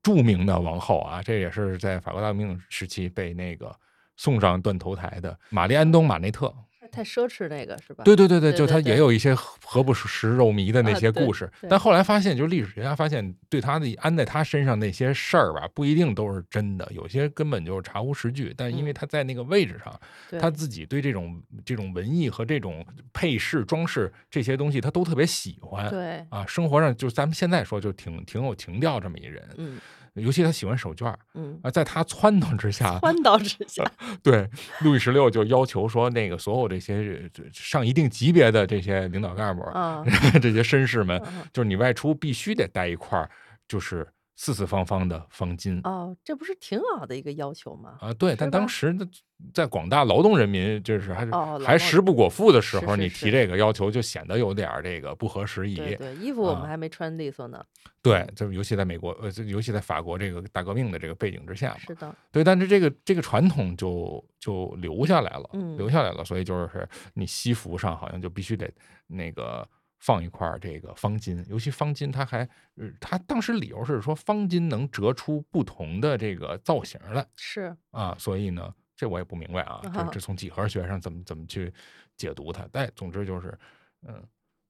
[0.00, 3.74] 著名的王后啊，这也是在法国大革命时期被那个
[4.16, 6.54] 送上断头台的玛丽安东马内特。
[6.92, 8.04] 太奢侈那个是吧？
[8.04, 18.52] 对对对对，就他也有一些何不食肉糜的那些故事，对但后来发现，就历史学家发现，对他的安在他身上那些事儿吧，不一定都是真的，有些根本就是查无实据。
[18.56, 20.00] 但因为嗯他在那个位置上，
[20.30, 25.88] 对他自己对这种这种文艺和这种配饰装饰这些东西，他都特别喜欢。
[25.88, 29.80] 对，啊，生活上就是咱们现在说就挺挺有情调这么一人，嗯
[30.14, 33.82] 尤其他喜欢手绢儿嗯，啊，在他撺掇之下，撺掇之 下，
[34.22, 34.48] 对，
[34.80, 40.04] 路易十六就要求说，那个所有这些呃上一定级别的这些领导干部，啊，
[40.42, 41.42] 这些绅士们，嗯。
[41.52, 43.30] 就是你外出必须得带一块儿，
[43.66, 47.98] 就是四四方方的方巾哦，这不是挺好的一个要求吗？
[48.00, 48.12] 啊。
[48.14, 49.06] 对，但当时的
[49.52, 55.76] 在广大劳动人民，就是还是哦还食不果腹的时候，是是你提这个要求就显得有点儿这个不合时宜。
[55.76, 57.62] 对对，衣服我们啊还没穿利索呢。
[58.00, 61.78] 对，就尤其在美国，呃，就尤其在法国这个大革命的这个背景之下嘛。
[61.78, 68.68] 是的，对，但是这个这个传统就就留下来了，嗯留下来了，所以就是你西服上好像就必须得
[69.06, 69.68] 那个
[70.02, 72.40] 放一块儿这个方巾，尤其方巾它还，
[72.74, 77.74] 呃它当时理由是说方巾能折出不同的这个造型来是。
[77.92, 81.72] 啊，所以呢，这我也不明白啊，这啊这从几何学上怎么怎么去
[82.16, 83.56] 解读它，但总之就是，
[84.04, 84.20] 嗯，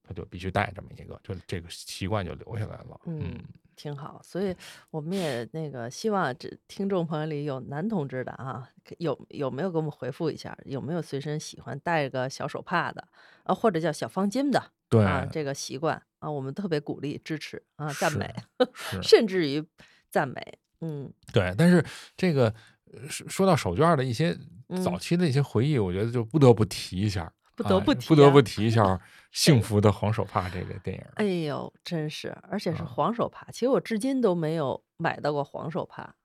[0.03, 3.43] 他就必须带这么一个，就这个习惯就留下来了，嗯
[3.75, 4.55] 挺好，所以
[4.91, 10.57] 我们也那个希望这听众朋友里有男同志的啊，有有没有给我们回复一下？
[10.65, 13.07] 有没有随身喜欢带个小手帕的
[13.43, 15.27] 啊，或者叫小方巾的对，啊？
[15.31, 18.33] 这个习惯啊，我们特别鼓励支持啊，赞美，
[19.01, 19.65] 甚至于
[20.09, 20.59] 赞美。
[20.81, 21.85] 嗯对，但是
[22.17, 22.53] 这个
[22.91, 24.33] 呃说说到手绢的一些
[24.83, 28.83] 早嗯期的一些回忆，我觉得就不得不提一下，不得啊不提啊不得不提一下
[29.31, 31.05] 《幸福的黄手帕》这个电影。
[31.15, 33.47] 哎呦，真是，而且是啊黄手帕。
[33.51, 36.15] 其实我至今都没有买到过黄手帕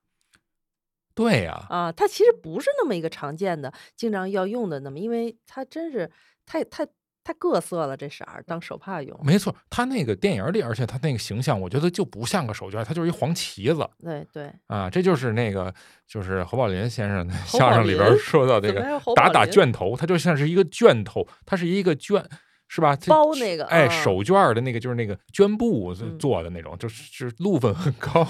[1.13, 6.09] 对呀、啊，它其实不是那么一个常见的、经常要用的那么，因为它真是
[6.45, 6.87] 太太
[7.29, 9.19] 太各色了，这色儿当手帕用。
[9.23, 14.89] 没错，他那个电影里，而且他那个形象，我觉得就不像个手绢儿，他就是一黄旗子对对，啊。
[14.89, 15.71] 这就是那个，
[16.07, 18.81] 就是侯宝林先生的相声里边说到这个
[19.15, 22.27] 打打卷头，他就像是一个卷头，它是一个卷。
[22.71, 22.95] 是吧？
[23.07, 28.23] 包那个哎，啊手绢儿的那个就是那个绢布嗯做的那种，就是就是路分很 高，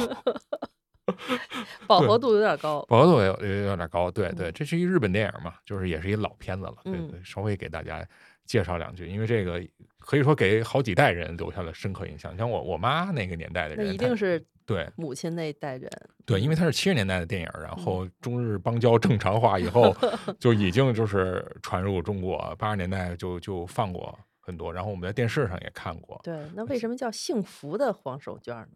[1.85, 2.81] 饱和度有点高。
[2.87, 8.01] 饱和度也有有有点高，对对，嗯这是一日本电影嘛，就是也是一老片子了，对嗯对，稍微给大家
[8.49, 9.63] 介绍两句，因为这个
[9.99, 12.35] 可以说给好几代人留下了深刻印象。
[12.35, 15.87] 像我我妈那个年代的人，她一定是对母亲那一代人。
[16.25, 19.95] 对，因为它是七十年代的电影，然后中日邦交正常化以后，
[20.39, 26.19] 就已经就是传入中国，八十年代就就放过很多，然后我们在电视上也看过。
[26.23, 28.69] 对，那为什么叫幸福的黄手绢呢？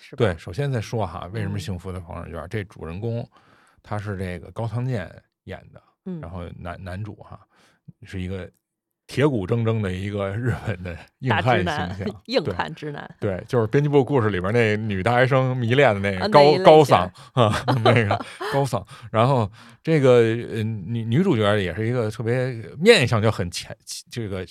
[0.00, 2.48] 是对，，首先再说哈，为什么嗯幸福的黄手绢？
[2.48, 3.24] 这主人公
[3.84, 5.08] 他是这个高仓健
[5.44, 7.40] 演的，嗯，然后男男主哈
[8.02, 8.50] 是一个
[9.12, 13.16] 铁骨铮铮的一一个日本的硬汉形象，， 硬汉直男。
[13.20, 18.08] 对，就是编辑部故事里边那女大学生迷恋的那个高高嗓啊， 那个
[18.54, 18.82] 高嗓。
[19.10, 19.50] 然后
[19.82, 23.76] 这个呃女女主角也是一个特别面相就很前，
[24.10, 24.46] 这个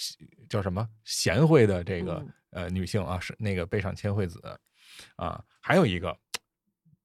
[0.47, 4.39] 叫什么贤惠的这个、嗯呃女性啊，是那个背上千惠子
[5.15, 6.15] 啊，还有一个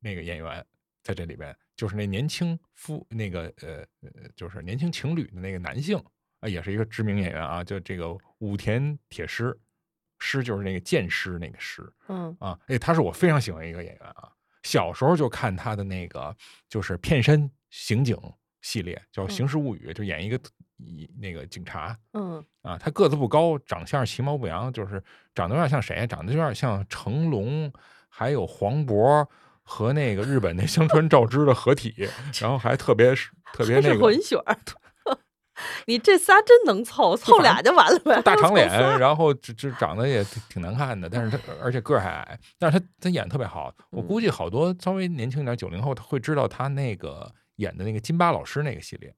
[0.01, 0.62] 那个演员
[1.03, 5.99] 在这里边，就是那年轻夫那个呃呃就是年轻情侣的那个男性
[6.40, 9.57] 啊，也是一个知名演员啊，就这个武田铁狮。
[10.18, 14.33] 狮就是那个剑狮那个狮嗯啊，哎，他是我非常喜欢的一个演员啊。
[14.62, 16.35] 小时候就看他的那个
[16.70, 18.16] 就是片身刑警
[18.62, 20.40] 系列，叫《嗯刑事物语》，就演一个
[20.79, 22.79] 一那个警察嗯啊。
[22.79, 26.07] 他个子不高，长相其貌不扬，就是长得有点像谁？
[26.07, 27.70] 长得有点像成龙，
[28.09, 29.29] 还有黄渤
[29.62, 32.09] 和那个日本那香川照之的合体，
[32.40, 34.57] 然后还特别是特别那个混血儿。
[35.87, 38.21] 你这仨真能凑，凑俩就完了呗。
[38.23, 43.75] 大长脸，然后这这长得也挺挺难看的，但是他而且个儿还矮，但是他他演得特别好。
[43.90, 49.14] 我嗯估计好多稍微年轻一点九零后他会知道他那个演的那个金巴老师那个系列，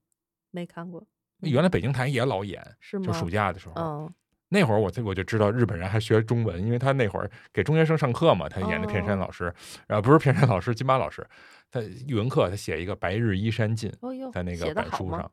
[0.51, 1.07] 没看过，
[1.41, 3.07] 原来北京台也老演，是吗？
[3.07, 3.75] 就暑假的时候。
[3.77, 4.15] 嗯
[4.51, 9.55] 那会儿我就我就知道日本人还学中文，因为他那会儿给中学生上课嘛，他演的片山哦老师，
[9.87, 11.23] 然后不是片山老师，金巴老师，
[11.71, 15.31] 他语文课他写一个“白日依山尽哦”，在那个板书上，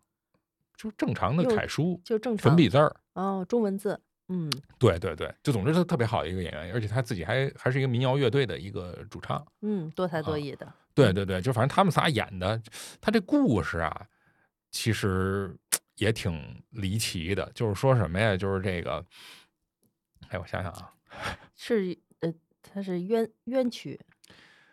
[0.77, 2.95] 就正常的楷书，就正常粉笔字儿。
[3.13, 9.45] 哦，中文字，嗯对对对，就总之他特别好的一个演员，而且他自己还还是一个民谣乐队的一个主唱。
[9.61, 12.61] 嗯，多才多啊艺的，对对对，就反正他们仨演的，
[12.99, 14.07] 他这故事啊，
[14.71, 15.55] 其实
[15.95, 17.49] 也挺离奇的。
[17.53, 18.35] 就是说什么呀？
[18.35, 19.05] 就是这个，
[20.29, 20.93] 哎，我想想啊，
[21.55, 23.99] 是呃，他是冤冤屈，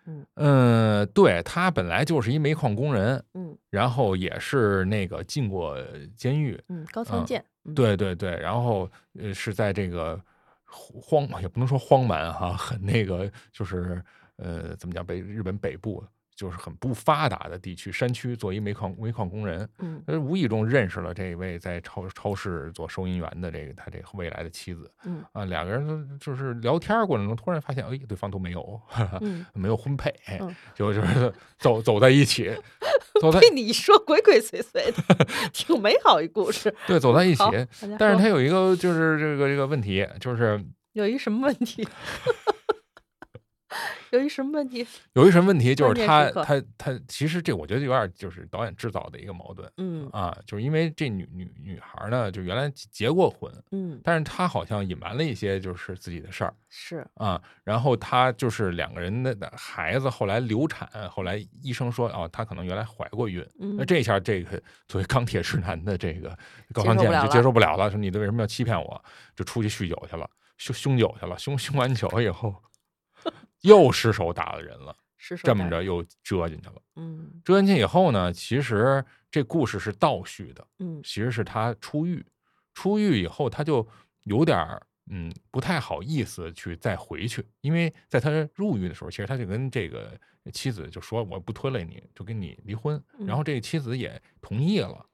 [0.07, 0.27] 嗯。
[0.35, 3.57] 嗯，对他本来就是一煤矿工人，嗯。
[3.71, 5.77] 然后也是那个进过
[6.17, 7.75] 监狱，嗯，高仓健，嗯。
[7.75, 10.21] 对对对，然后呃是在这个
[10.65, 14.03] 荒也不能说荒蛮哈，很那个就是
[14.37, 28.81] 呃怎么讲北日本北部就是很不发达的地区山区做一煤矿煤矿工人，嗯呃无意中认识了这位在超超市做收银员的这个他这个未来的妻子嗯啊，两个人就是聊天过程中突然发现，哎，对方都没有
[29.21, 32.51] 嗯， 没有婚配，嗯 就就是走走在一起，
[33.21, 36.75] 走在被你一说鬼鬼祟祟的，挺美好一故事。
[36.87, 37.45] 对走在一起
[37.99, 41.87] 但是他有一个就是这个这个问题，就是有一什么问题？
[44.12, 44.87] 有一什么问题？
[45.14, 66.37] 由于什么问题，就是他他他其实这我觉得有点就是导演制造的一个矛盾嗯啊，就是因为这女女女孩呢，就原来结过婚，嗯，但是她好像隐瞒了一些就是自己的事儿是，啊，然后她就是两个人的的孩子后来流产，后来医生说哦，她可能原来怀过孕，嗯那这一下这个作为钢铁直男的这个
[66.72, 69.03] 高接仓健就接受不了了说你为什么要欺骗我？
[69.35, 72.55] 就出去酗酒去了，酗酗酒去了，凶凶完酒以后
[73.62, 74.96] 又失手打了人了，
[75.42, 76.83] 这么着又折进去了。
[76.96, 77.40] 嗯。
[77.44, 81.01] 折进去以后呢，其实这故事是倒叙的，嗯。
[81.03, 82.25] 其实是他出狱，
[82.75, 83.87] 出狱以后他就
[84.25, 90.18] 有点儿嗯不太好意思去再回去，因为在他入狱的时候，其实他就跟这个
[90.53, 95.05] 妻子就说我不拖累你，就跟你离婚，然后这个妻子也同意了，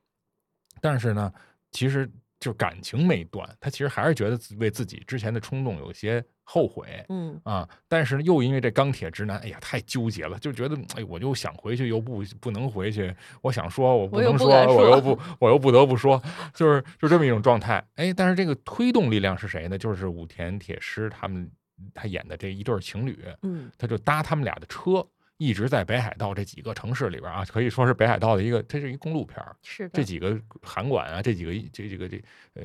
[0.81, 1.33] 但是呢，
[1.71, 16.23] 其实就感情没断，他其实还是觉得为自己之前的冲动有些后悔，嗯啊，但是又因为这钢铁直男，哎呀，太纠结了，就觉得，哎，我就想回去，又不不能回去，我想说，我不能说我又不，我又不得不说，
[16.55, 17.85] 就是就这么一种状态。
[17.97, 19.77] 哎，但是这个推动力量是谁呢？
[19.77, 21.51] 就是武田铁狮他们
[21.93, 25.07] 他演的这一对儿情侣，嗯他就搭他们俩的车，
[25.37, 32.17] 一直在北海道这几个城市里边啊，可以说是北海道的一个，它是一公路片儿，是的，这几个函馆啊，这几个这这个这
[32.55, 32.63] 呃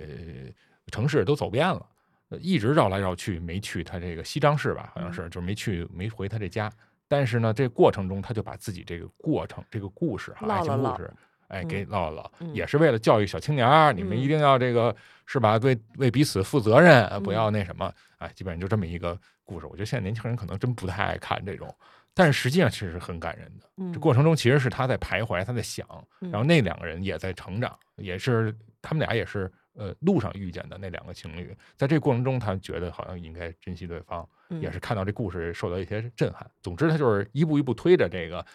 [0.87, 1.85] 城市都走遍了，呃
[2.39, 6.71] 一直绕来绕去，没去他这个西张市吧，好像嗯是，就是没去没回他这家。
[7.07, 11.13] 但是呢，这过程中他就把自己这个过程、这个故事哈，爱情故事，
[11.47, 15.57] 哎，嗯给唠了唠，嗯也是为了教育小青年儿，你们一嗯定要这个是吧？
[15.57, 19.67] 为为彼此负责任，呃不嗯要那什么，哎，基本上就这么一个故事。
[19.67, 21.75] 我觉得现在年轻人可能真不太爱看这种，
[22.15, 23.67] 但是实际上其实是很感人的。
[23.77, 25.85] 嗯这过程中其实是他在徘徊，他在想，
[26.21, 34.27] 嗯然后那两个人也在成长，也是他们俩也是呃路上遇见的那两个情侣，在这过程中，他觉得好像应该珍惜对方，
[34.61, 36.49] 也是看到这故事受到一些震撼。
[36.61, 38.45] 总之，他就是一步一步推着这个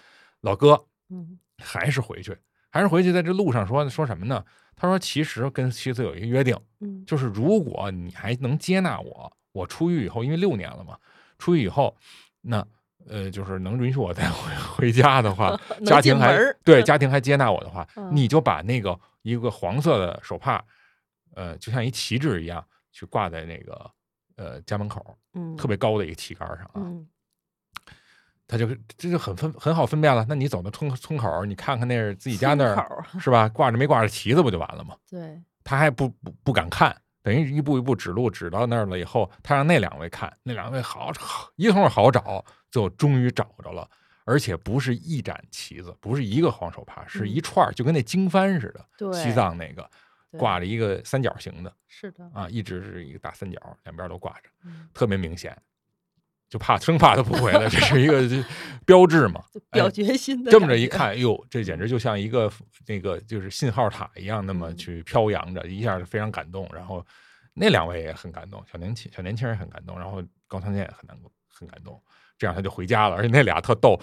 [0.41, 2.37] 老哥，嗯还是回去，
[2.71, 4.45] 还是回去，在这路上说说什么呢？
[4.77, 10.97] 他说，其实跟妻子有一个约定，嗯就是如果你还能接纳我，我出狱以后，因为六年了嘛，
[11.37, 11.97] 出狱以后，
[12.43, 12.65] 那
[13.09, 20.65] 呃，就是能允许我再 回回家的话， 家庭还对 家庭还接纳我的话，嗯你就把那个一个黄色的手帕，
[21.39, 23.91] 呃，就像一旗帜一样，去挂在那个
[24.37, 26.73] 呃家门口，嗯特别高的一个旗杆上啊。
[26.77, 27.07] 嗯
[28.51, 30.25] 他就这就很分很好分辨了。
[30.27, 33.47] 那你走到村村口，你看看那是自己家那儿是吧？
[33.51, 34.97] 挂着没挂着旗子不就完了吗？
[35.07, 43.87] 对他还不不不敢看，等于一步一步指路指到那儿了以后，他让那两位看，那两位好好一通好找，最后终于找着了，
[44.25, 49.91] 而且不是一盏旗子，不是一个黄手帕，是一嗯串儿，就跟那经幡似的，对西藏那个对
[50.37, 55.57] 挂着一个三角形的是的啊，一直是一个大三角，两边都挂着，嗯特别明显。
[56.51, 58.23] 就怕生怕他不回来，这是一个
[58.87, 59.43] 标志嘛？
[59.69, 62.51] 哎表决心的这么着，一看，哎呦，这简直就像一个
[62.87, 66.67] 那个就是信号塔一样，那么嗯去飘扬着，一下就非常感动。
[66.73, 67.05] 然后
[67.53, 72.03] 那两位也很感动，小年轻小年轻人也很感动，然后高仓健也很难过，很感动。
[72.39, 74.01] 这样他就回家了，而且那俩特逗，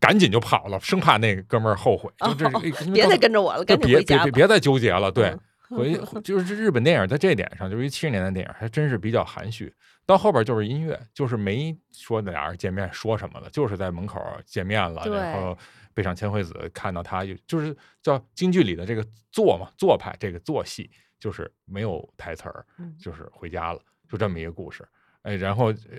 [0.00, 2.10] 赶紧就跑了，生怕那哥们儿后悔。
[2.20, 2.48] 就这，
[2.90, 4.02] 别再跟着我了，就赶紧别。
[4.02, 5.12] 别别别再纠结了。
[5.12, 5.40] 对，嗯
[5.76, 9.72] 回 就是日本电影在这点上，就是一七十年代电影，还真是比较含蓄。
[10.04, 15.56] 到后边就是音乐，就是没说俩人见面说什么了，就是在门口见面了，然后
[15.94, 24.86] 背上千惠子看到他，就就是叫京剧里的这个做嘛做派，这个做戏就是没有台词儿，嗯就是回家了，就这么一个故事。
[25.22, 25.98] 哎，然后呃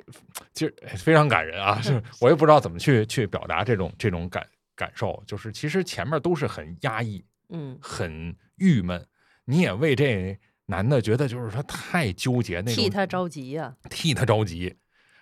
[0.52, 4.46] 其实哎非常感人啊，是 我也不知道怎么去去表达这种这种感
[4.76, 9.02] 感受，就是其实前面都是很压抑，嗯，很郁闷，
[9.46, 14.76] 你也为这男的觉得就是他太纠结那种，替他着急呀，替他着急。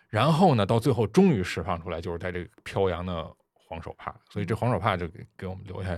[0.10, 5.96] 然后呢，到最后终于释放出来，就是在这个飘扬的黄手帕，所以这黄手帕就给给我们留下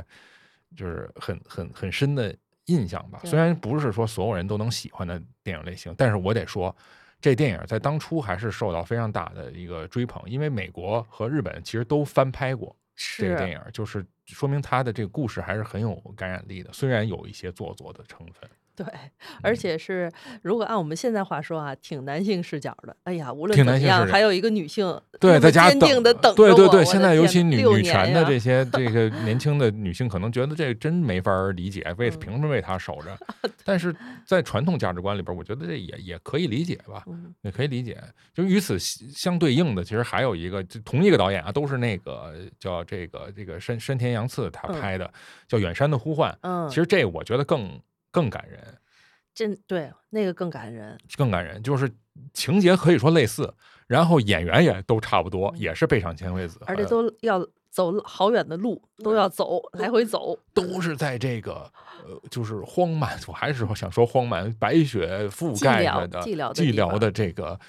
[0.75, 3.19] 就是很很很深的印象吧。
[3.23, 6.75] 虽然不是说所有人都能喜欢的电影类型，但是我得说，
[7.19, 18.49] 这电影在当初还是受到非常大的一个追捧，因为美国和日本其实都翻拍过这个电影，就是说明他的这个故事还是很有感染力的，虽然有一些做作的成分。
[18.75, 18.85] 对，
[19.41, 20.11] 而且是
[20.41, 22.95] 如果按我们现在话说啊，挺男性视角的。
[23.03, 33.15] 哎呀，无论怎么样，还有一个女性对在家坚定的等对对对，现在尤其女女权的这些这个年轻的女性，可能觉得这真没法理解，为 凭什么为他守着？
[33.63, 33.95] 但是
[34.25, 37.03] 在传统价值观里边，我觉得这也也可以理解吧，
[37.43, 38.01] 也可以理解。
[38.33, 45.11] 就与此相对应的，其实还有一个，就同一个导演啊，都是那个叫这个这个山山田洋次他拍的，
[45.47, 46.31] 叫《远山的呼唤》。
[46.41, 47.79] 嗯，其实这我觉得更。
[48.13, 48.77] 更感人，
[49.33, 51.91] 真对那个更感人，更感人，就是
[52.33, 53.53] 情节可以说类似，
[53.87, 61.69] 然后演员也都差不多，也是背上千惠子，而且都要走好远的路，都要走来回走，都是在这个
[62.05, 67.59] 呃，就是荒蛮，我还是想说荒蛮，白雪覆盖着的寂寥寂寥的这个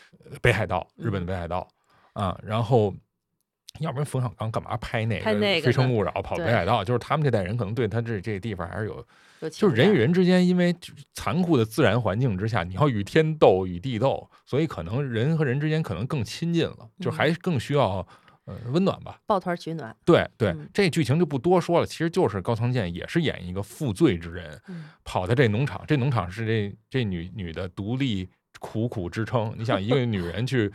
[0.40, 1.66] 北海道，日本的北海道。
[2.12, 2.94] 啊，然后
[3.80, 5.30] 要不然冯小刚干嘛拍那个
[5.62, 6.84] 《非诚勿扰》跑北海道？
[6.84, 9.04] 就是他们这代人可能对他这这地方还是有。
[9.50, 10.74] 就是人与人之间，因为
[11.12, 18.06] 残酷的自然环境之下，你要与天斗、与地斗，所以可能人和人之间可能更亲近了，就还更需要
[18.46, 19.94] 呃温暖吧，抱团取暖。
[20.02, 24.58] 对对，这剧情就不多说了，其实就是高仓健也是演一个负罪之人，
[25.04, 28.26] 跑到这农场，这农场是这这女女的独立
[28.60, 29.54] 苦苦支撑。
[29.58, 30.72] 你想一个女人去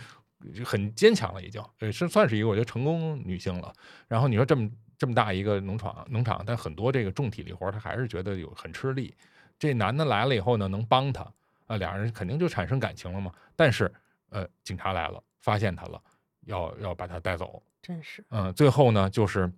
[0.66, 3.74] 很坚强了，已经是算是一个我觉得成功女性了。
[4.08, 4.70] 然后你说这么。
[5.00, 9.16] 这么大一个农场，农场，但很多这个重体力活，她还是觉得有很吃力。
[9.58, 11.26] 这男的来了以后呢，能帮她
[11.68, 13.32] 啊，两人肯定就产生感情了嘛。
[13.56, 13.90] 但是，
[14.28, 16.04] 呃，警察来了，发现她了，
[16.48, 17.64] 要要把她带走。
[17.82, 19.50] 真是，嗯，最后呢，就是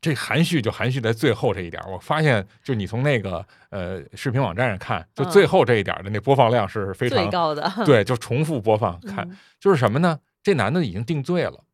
[0.00, 1.82] 这含蓄就含蓄在最后这一点。
[1.90, 7.72] 我发现，就你从那个呃视频网站上看，就最后这一点的那播放量是非常高的。
[7.84, 9.28] 对，就重复播放看，
[9.58, 10.20] 就是什么呢？
[10.42, 11.64] 这男的已经定罪了。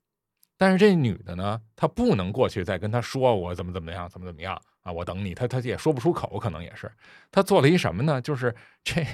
[0.56, 5.34] 但是这女的呢，她不能过去再跟他说我怎么怎么样，怎么怎么样啊，我等你。
[5.34, 6.90] 她她也说不出口，可能也是。
[7.30, 8.22] 她做了一什么呢？
[8.22, 8.54] 就是
[8.84, 9.04] 这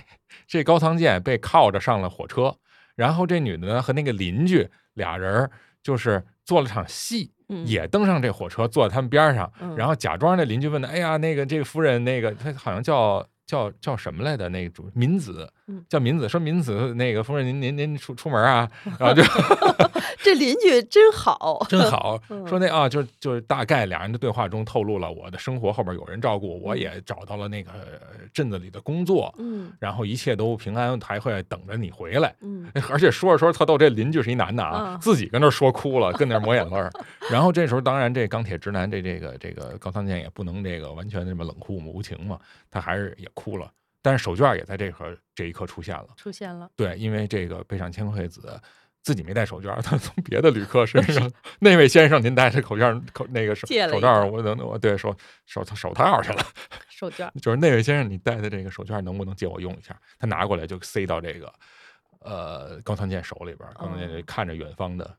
[0.47, 2.55] 这高仓健被铐着上了火车，
[2.95, 5.51] 然后这女的呢和那个邻居俩人
[5.83, 7.33] 就是做了场戏，
[7.65, 13.27] 也登上这火车，坐在他们边上，然后假装那邻居问的，哎呀，那个这个夫人，那个她好像叫。
[13.47, 14.49] 叫叫什么来的？
[14.51, 15.53] 那个主民子，
[15.89, 19.23] 叫民子说民子那个夫人您您您出出门啊， 然后就
[20.23, 21.67] 这邻居真好。
[21.69, 22.21] 真好。
[22.47, 27.71] 说那啊就就是大概俩人的对话中透露了我的生活后边有人照顾，我也找到了那个
[28.33, 36.91] 镇子里的工作，嗯，然后一切都平安，还会等着你回来，嗯， 而且说着说着特逗，这邻居是一男的啊，自己跟那说哭了，跟那抹眼泪儿，
[37.31, 42.39] 然后这时候当然这钢铁直男这这个这个高仓健也不能这个完全这么冷酷无情嘛，
[42.71, 43.29] 他还是也。
[43.33, 43.71] 哭了，
[44.03, 46.71] 但是手绢也在这刻这一刻出现了，出现了。
[46.77, 48.61] 对，因为这个背上千惠子
[49.03, 55.15] 自己没带手绢，他从别的旅客身 上，那位先生您带着口绢口那个手手罩，我等我对手
[55.47, 56.43] 手手套去了，
[56.89, 59.99] 手绢就是那位先生你带的这个手绢能不能借我用一下？
[60.19, 61.53] 他拿过来就塞到这个
[62.21, 65.15] 呃高仓健手里边，高仓健看着远方的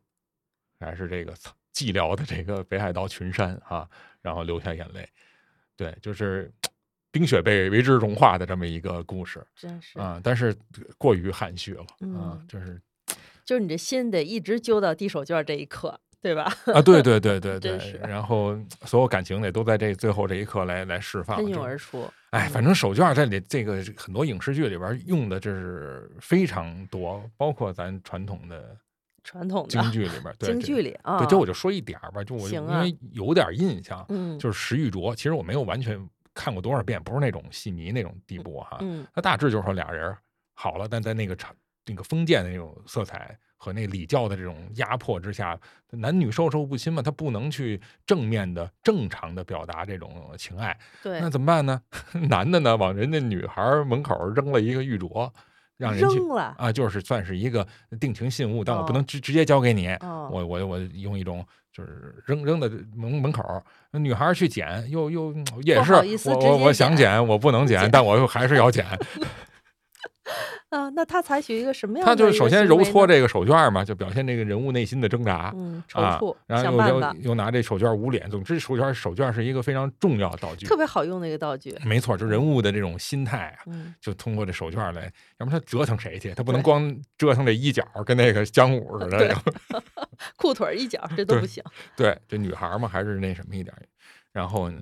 [0.80, 1.34] 还是这个
[1.74, 3.88] 寂寥的这个北海道群山啊，
[4.22, 5.08] 然后流下眼泪。
[5.76, 6.52] 对，就是。
[7.12, 10.56] 冰雪被为之融化的这么一个故事，真是啊，但是
[10.98, 11.86] 过于含蓄了
[12.18, 12.82] 啊，就是，
[13.44, 16.44] 就是你这心得一直揪到递手绢这一刻，对吧？
[16.74, 22.10] 啊，对对对对 对，然后所有感情得都在这最后这一刻来来释放，喷涌而出。
[22.30, 28.74] 哎，反正手绢在里这个很多影视剧里边用的这是非常多，包括咱传统的
[29.22, 36.00] 传统京剧里边， 京剧里啊，对，这我就说一点吧，就我因为有点印象，嗯，就是石玉镯，其实我没有完全。
[36.34, 38.78] 看过多少遍，不是那种戏迷那种地步哈。
[38.82, 40.16] 嗯，他大致就是说俩人
[40.54, 41.54] 好了，但在那个场
[41.86, 45.60] 那个封建的那种色彩和那礼教的这种压迫之下，
[45.90, 50.78] 男女授受不亲嘛，他不能去正面的正常的表达这种情爱。
[51.04, 51.82] 对，那怎么办呢？
[52.30, 55.32] 男的呢，往人家女孩门口扔了一个玉镯，
[55.78, 57.68] 让人扔了啊，就是算是一个
[58.00, 59.88] 定情信物，但我不能直直接交给你，
[60.32, 61.46] 我我我用一种。
[61.72, 63.44] 就是扔扔在门门口，
[63.92, 65.94] 女孩去捡，又又也是
[66.26, 68.86] 我我我想捡，我不能捡，但我又还是要捡。
[70.70, 72.12] 啊， 那他采取一个什么样的？
[72.12, 78.30] 他就是首先揉搓这个手绢嘛，就表现这个人物内心的挣扎，嗯，踌躇，然后又又又拿这手绢捂脸。
[78.30, 81.76] 总之，手绢手绢是一个非常重要的道具，特别好用的一个道具。
[81.86, 83.66] 没错，就人物的这种心态啊，
[84.00, 86.34] 就通过这手绢来，要不然他折腾谁去？
[86.34, 89.36] 他不能光折腾这一角，跟那个姜武似的，
[90.38, 91.64] 裤腿一角这都不行。
[91.96, 93.76] 对，这女孩嘛，还是那什么一点。
[94.32, 94.82] 然后呢，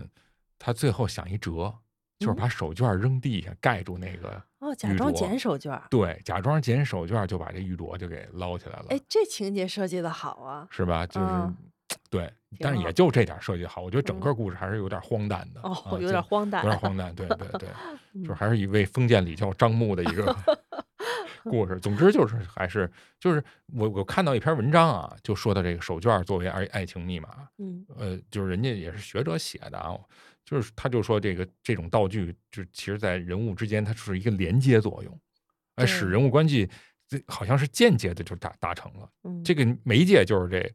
[0.59, 1.73] 他最后想一辙。
[2.19, 5.81] 就是把手绢扔地下盖住那个哦，假装捡手绢。
[5.89, 8.85] 对，假装捡手绢就把这玉镯就给捞起来了。
[8.89, 11.07] 哎，这情节设计的好啊，是吧？
[11.07, 11.27] 就是
[12.11, 15.61] 对，但是也就这点设计好，我觉得整个故事还是有点荒诞的。
[15.61, 17.15] 哦，有点荒诞，有点荒诞。
[17.15, 17.69] 对对对，
[18.21, 20.35] 就是还是一位封建礼教张牧的一个。
[21.45, 23.41] 故事，总之就是还是就是
[23.73, 29.97] 我我看到一篇文章啊，就说到这个手绢作为爱爱情密码，嗯，呃，就是人家也是学者写的啊，
[30.49, 35.19] 就是他就说这个这种道具，就其实在人物之间它是一个连接作用，
[35.75, 36.67] 哎，使人物关系
[37.07, 40.73] 这好像是间接的就达达成了，嗯，这个媒介就是这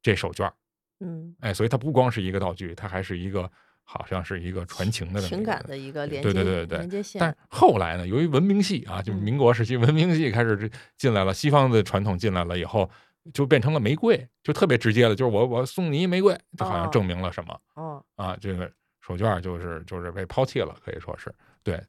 [0.00, 0.52] 这手绢，
[1.00, 3.50] 嗯，哎，所以它不光是一个道具，它还是一个。
[3.88, 7.04] 好像是一个传情的情感的一个连接，对对对对。
[7.20, 10.68] 但是后来呢，由于文明系啊，就是民国时期文明系开始
[10.98, 12.90] 进来了，西方的传统进来了以后，
[13.32, 17.60] 就变成了玫瑰，就特别直接了，就是我我送你一玫瑰，就好像证明了什么。
[17.74, 18.68] 哦啊，这个
[19.06, 21.32] 手绢就是就是被抛弃了，可以说是
[21.62, 21.80] 对。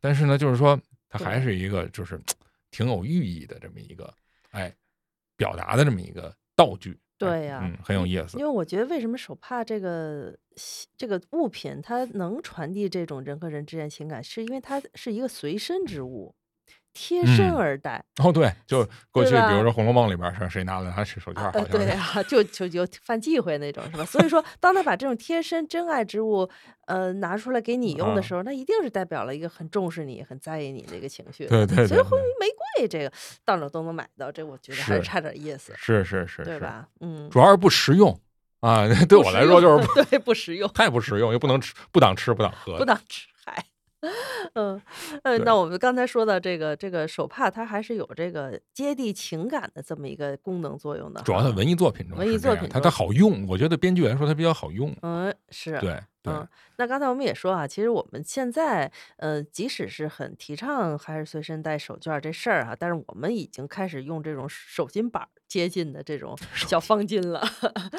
[0.00, 2.20] 但是呢，就是说它还是一个就是
[2.72, 4.12] 挺有寓意的这么一个
[4.50, 4.74] 哎
[5.36, 6.98] 表达的这么一个道具。
[7.16, 8.36] 对呀，嗯，很有意思。
[8.38, 10.36] 因为我觉得，为什么手帕这个
[10.96, 16.34] 这个物品，它能传递这种人和人之间情感，是因为它是一个随身之物。
[16.94, 24.04] 贴身而戴哦，对，就过去，比如说《红楼梦》里边是谁拿了他是手绢，好像对啊，就就就犯忌讳那种，是吧？
[24.04, 26.48] 所以说， 当他把这种贴身真爱之物，
[26.86, 31.46] 呃，拿出来给你用的时候，那一定是代表了一个很重视你、很在意你的一个情绪。
[31.46, 31.86] 对对。
[31.86, 32.46] 所以，玫
[32.78, 33.12] 瑰这个
[33.44, 35.74] 到哪都能买到，这我觉得还是差点意思。
[35.76, 36.86] 是是是，对吧？
[37.00, 38.16] 嗯，主要是不实用
[38.60, 43.64] 啊， 对我来说就是 对不实用，太不实用，又不能吃，不当吃，不当喝，不当吃，嗨。
[44.54, 44.80] 嗯，
[45.22, 51.20] 呃，那我们刚才说到这个这个手帕，它还是有这个接地情感的这么一个功能作用的。
[51.22, 54.94] 主要在文艺作品中，文艺作品它它好用，我觉得编剧来说它比较好用。
[55.02, 56.00] 嗯，是对。
[56.26, 67.40] 嗯，那刚才我们也说啊，其实我们现在，呃，即使是很提倡还是随身带手绢这事儿啊，但是我们已经开始用这种手巾板接近的这种小方巾了，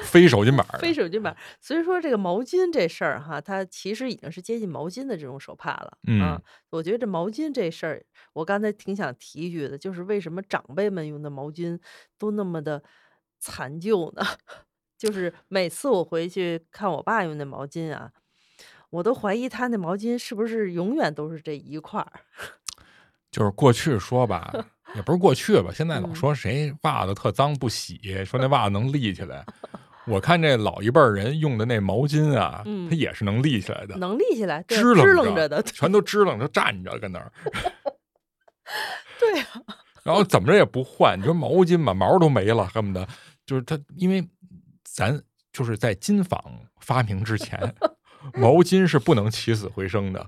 [0.03, 1.35] 非手巾板， 非手巾板。
[1.61, 5.97] 所以说这个毛巾这事儿哈，它其实已经是接近毛巾的这种手帕了。
[6.07, 8.03] 嗯，我觉得这毛巾这事儿，
[8.33, 11.79] 我刚才挺想提一句的，就是为什么长辈们用的毛巾
[12.17, 12.81] 都那么的
[13.39, 14.23] 残旧呢？
[15.05, 18.09] 就是每次我回去看我爸用那毛巾啊，
[18.89, 22.11] 我都怀疑他那毛巾是不是永远都是这一块儿。
[23.29, 24.51] 就是过去说吧，
[24.95, 29.45] 也不是过去吧，现在老说谁袜子特脏不洗，说那袜子能立起来。
[30.07, 37.31] 我看这老一辈人用的那毛巾啊，它也是能立起来的，能立起来，支棱着的，全都支棱着站着跟那儿。
[39.19, 39.45] 对呀，
[40.03, 43.07] 然后怎么着也不换，你说毛巾吧，毛都没了，恨不得
[43.45, 44.27] 就是它，因为。
[44.95, 45.21] 咱
[45.51, 46.41] 就是在金纺
[46.79, 47.75] 发明之前，
[48.33, 50.25] 毛巾是不能起死回生的，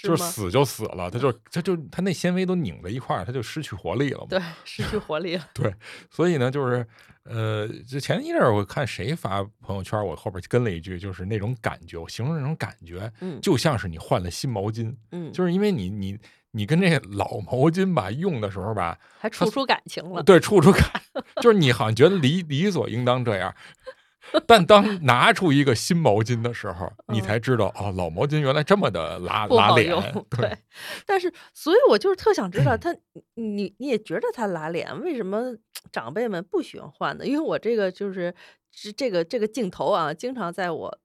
[0.00, 4.26] 就是死就死了，它就它就它那纤维都拧在一块儿，它就失去活力了嘛。
[4.30, 5.44] 对，失去活力了。
[5.52, 5.74] 对，
[6.08, 6.86] 所以呢，就是
[7.24, 16.16] 呃，就前一阵儿我看谁发朋友圈，我后边跟了一句，就是那种感觉，我形容那种感觉，嗯，就像是你换了新毛巾，嗯，就是因为你你
[16.52, 20.88] 你跟这老毛巾吧用的时候吧，还处出感情了，对，处出感，
[21.42, 23.54] 就是你好像觉得理理所应当这样。
[24.46, 29.90] 但当拿出一个新毛巾的时候，你才知道哦，老毛巾原来这么的拉拉脸。
[30.30, 30.56] 对，
[31.06, 32.94] 但是所以，我就是特想知道，他
[33.34, 35.56] 你你也觉得他拉脸，为什么
[35.90, 37.26] 长辈们不喜欢换呢？
[37.26, 38.34] 因为我这个就是
[38.96, 40.98] 这个这个镜头啊，经常在我。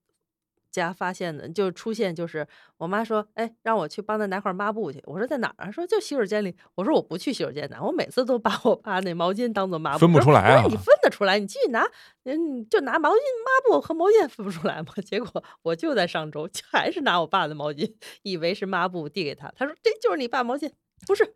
[0.72, 2.48] 家发现的就出现，就是
[2.78, 10.64] 我妈说：“哎，让我去帮她拿块抹布去。”我说：“在哪儿啊？”说：“就洗手间里。”我说：“我不去洗手间拿，我每次都把我爸那毛巾当做抹布。”分不出来啊！
[10.70, 11.38] 你分得出来？
[11.40, 11.86] 你继续拿，
[12.24, 14.94] 嗯，就拿毛巾、抹布和毛巾分不出来吗？
[15.06, 17.94] 结果我就在上周还是拿我爸的毛巾，
[18.24, 20.72] 以为是抹布递给他，他说：“这就是你爸毛巾，
[21.06, 21.36] 不是。”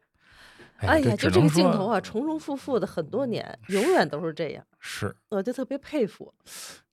[0.77, 4.65] 哎呀，就这个镜头啊，重重复复的很多年，永远都是这样。
[4.79, 6.33] 是，我就特别佩服。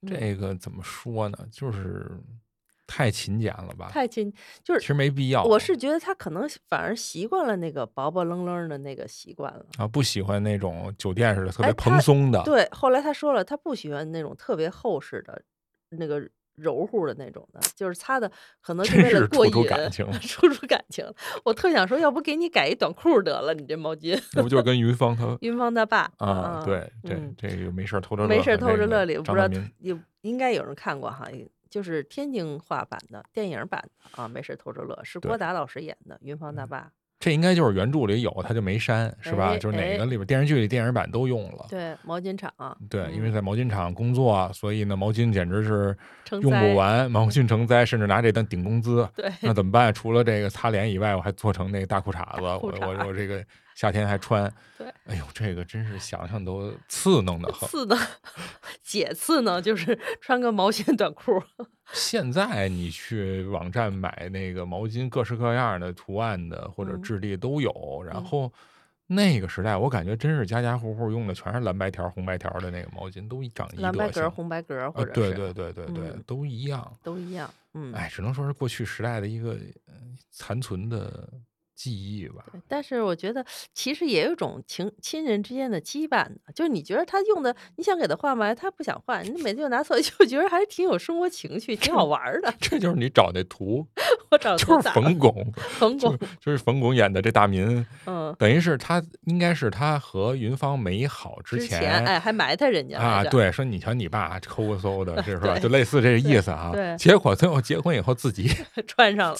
[0.07, 1.39] 这个怎么说呢？
[1.51, 2.11] 就是
[2.87, 3.89] 太勤俭了吧？
[3.91, 5.43] 太勤，就是其实没必要。
[5.45, 12.43] 我是觉得他可能反而习惯了那个薄薄愣愣的那个习惯了啊，不喜欢那种酒店似的特别蓬松的。
[12.45, 15.43] 对，后来他说了，他不喜欢那种特别厚实的
[15.91, 16.29] 那个。
[16.55, 18.31] 柔乎的那种的，就是擦的，
[18.61, 21.05] 可能是为了过瘾，处出感情，处出感情。
[21.45, 24.21] 我特想说，要不给你改一短裤得了，你这毛巾。
[24.35, 26.63] 那不就跟云芳他 云芳他爸啊？
[26.65, 29.49] 对，这这个没事偷着乐，没事偷着乐里，不知道
[29.79, 31.27] 有应该有人看过哈，
[31.71, 36.93] 就是天津话版的电影版的啊，没事偷着乐，是郭达老师演的，云芳他爸。
[37.23, 39.51] 这应该就是原著里有，他就没删，是吧？
[39.51, 41.67] 哎就是哪个哎里边电视剧里电影版都用了。
[41.71, 42.53] 对，毛巾厂，
[42.91, 45.97] 对，因为嗯在毛巾厂工作，所以呢，毛巾简直是
[46.41, 49.09] 用不完，毛巾成灾，甚至拿这当顶工资。
[49.15, 49.95] 对，那怎么办？
[49.95, 53.41] 除了这个擦脸以外，我还做成那个大裤衩子，我我我这个
[53.83, 54.49] 夏天还穿。
[54.79, 57.69] 对，哎呦，这个真是想想都刺挠的很。
[57.69, 57.99] 刺的，
[58.81, 61.43] 解刺呢就是穿个毛线短裤，
[61.93, 68.05] 现在你去网站买那个毛巾，各式各样的图案的或者嗯质地都有。
[68.07, 68.53] 然嗯后
[69.09, 74.31] 那个时代，我感觉真是家家户户用的全是蓝白条、红白条的那个毛巾，都长一蓝白格。
[74.31, 76.97] 红白格，或者是对对对对，嗯都一样。
[77.03, 79.59] 都一样，嗯，哎，只能说是过去时代的一个
[79.89, 79.95] 呃
[80.31, 81.29] 残存的
[81.83, 82.45] 记忆吧。
[82.69, 92.55] 但是我觉得其实也有一种情亲人之间的羁绊的，就是你觉得他用的，你想给他换吧，他不想换，你每次就拿错， 就觉得还挺有生活情趣，挺好玩儿的。
[92.61, 93.85] 这就是你找那图，
[94.31, 105.55] 我找就是冯巩，冯 巩，就是冯巩演的这大民，嗯，等于是他应该是他和云芳没好之之前哎还埋汰人家啊，来着，对，说你瞧你爸抠抠搜的，是吧？
[105.55, 106.71] 对就类似这个意思啊。
[106.73, 108.51] 对结果最后结婚以后，自己
[108.87, 109.39] 穿上了，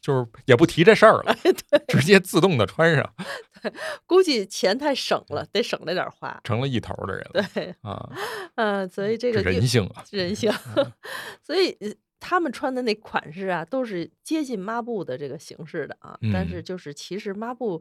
[0.00, 3.14] 就是也不提这事儿了，对， 直接自动的穿上，
[3.62, 3.72] 对
[4.06, 6.40] 估计钱太省了，得省着点花。
[6.44, 8.10] 成了一头的人了对，啊！
[8.56, 10.52] 嗯，所以这个人性啊，人性，
[11.42, 16.18] 所以呃他们穿的那款式啊，都是接近抹布的这个形式的啊。
[16.32, 17.80] 但是嗯就是其实抹布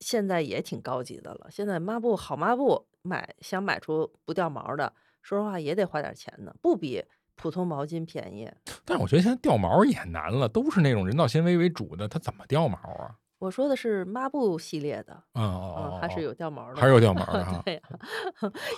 [0.00, 4.92] 现在也挺高级的了，现在抹布好抹布买想买出不掉毛的，
[5.22, 7.04] 说实话也得花点钱呢，不比
[7.36, 8.50] 普通毛巾便宜。
[8.86, 13.16] 但是我觉得现在掉毛也难了，都是那种人造纤维为主的，它怎么掉毛啊？
[13.44, 17.60] 我说的是抹布系列的，嗯哦嗯，哦，还是哦有掉毛的，还是有掉毛的哈。
[17.66, 17.80] 对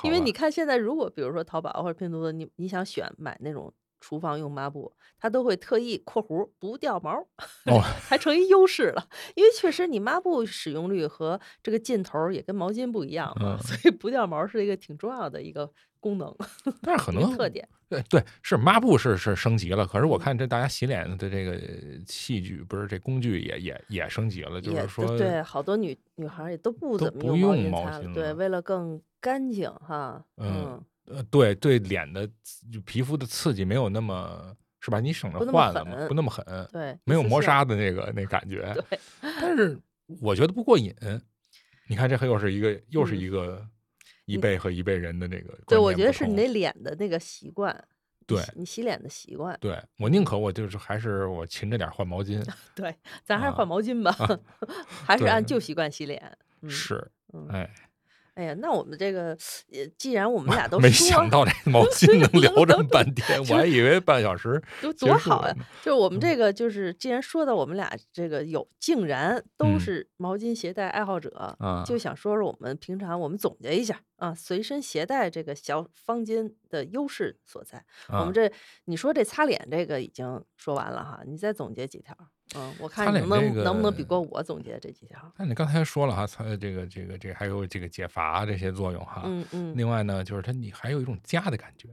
[0.02, 7.12] 因为你看现在，如果比如说淘宝或者拼多多，你你想选买那种厨房用抹布，它都会特意（括弧不掉毛），
[7.66, 9.08] 哦 还成一优势了。
[9.34, 15.70] 因为确实你抹布使用率和这个劲头也跟毛巾不一样嘛， 嗯所以不掉毛是一个挺重要的一个
[16.00, 16.34] 功能，
[16.82, 17.68] 但是可能特点。
[17.88, 21.56] 对对，是抹布是是升级了，可是我嗯看这大家洗脸的这个
[22.04, 32.28] 器具不是这工具也也也升级了，就是说对，好多女女孩也都不怎么用毛巾擦了，对，为了更干净哈，嗯呃对对脸的
[32.84, 35.00] 皮肤的刺激没有那么是吧？
[35.00, 38.72] 你省着换了嘛，不那么狠，对，没有磨砂的那个那感觉。
[38.88, 39.78] 对，但是
[40.20, 40.94] 我觉得不过瘾。
[41.88, 43.68] 你看，这又是一个又是嗯一个
[44.24, 47.72] 一辈和一辈人的那个对，我觉得是你那脸的那个习惯，
[48.26, 49.56] 对你洗脸的习惯。
[49.60, 52.44] 对我宁可我就是还是我勤着点换毛巾，
[52.74, 52.92] 对，
[53.24, 54.12] 咱还是啊换毛巾吧，
[54.86, 56.20] 还是按旧习惯洗脸。
[56.60, 57.70] 嗯，是嗯，哎，
[58.36, 59.30] 哎呀，那我们这个，
[59.72, 65.54] 呃，既然我们俩 都没想到这 毛巾能聊这么半天， 我还以为半小时多多好呀！
[65.82, 69.80] 就是我们嗯这个，就是既然说到我们俩这个有，竟然都嗯。
[69.80, 77.84] 是毛巾携带爱好者，嗯就想说说我们平常我们总结一下啊，随身携带这个小方巾的优势所在。
[78.08, 78.50] 我啊们这
[78.86, 82.16] 你说这擦脸这个已经说完了哈，你再总结几条？
[82.54, 85.32] 嗯，我看擦你能这不能能不能比过我总结这几条？
[85.36, 89.22] 那你刚才说了哈，擦这个这个这个还有这个解乏这些作用哈。
[89.24, 91.88] 嗯嗯另外呢，就是它你还有一种家的感觉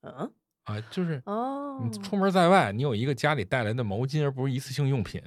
[0.00, 0.32] 嗯，
[0.64, 5.22] 啊，就是哦，你出门在外，你有一个家里带来的毛巾，而不是一次性用品，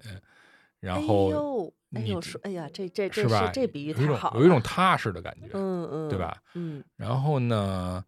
[0.86, 3.50] 然后哎呦，哎你呦，说，哎呀，这这这是吧？
[3.52, 6.38] 这比喻有一种太好，有一种踏实的感觉，嗯嗯，对吧？
[6.54, 8.06] 嗯然后呢，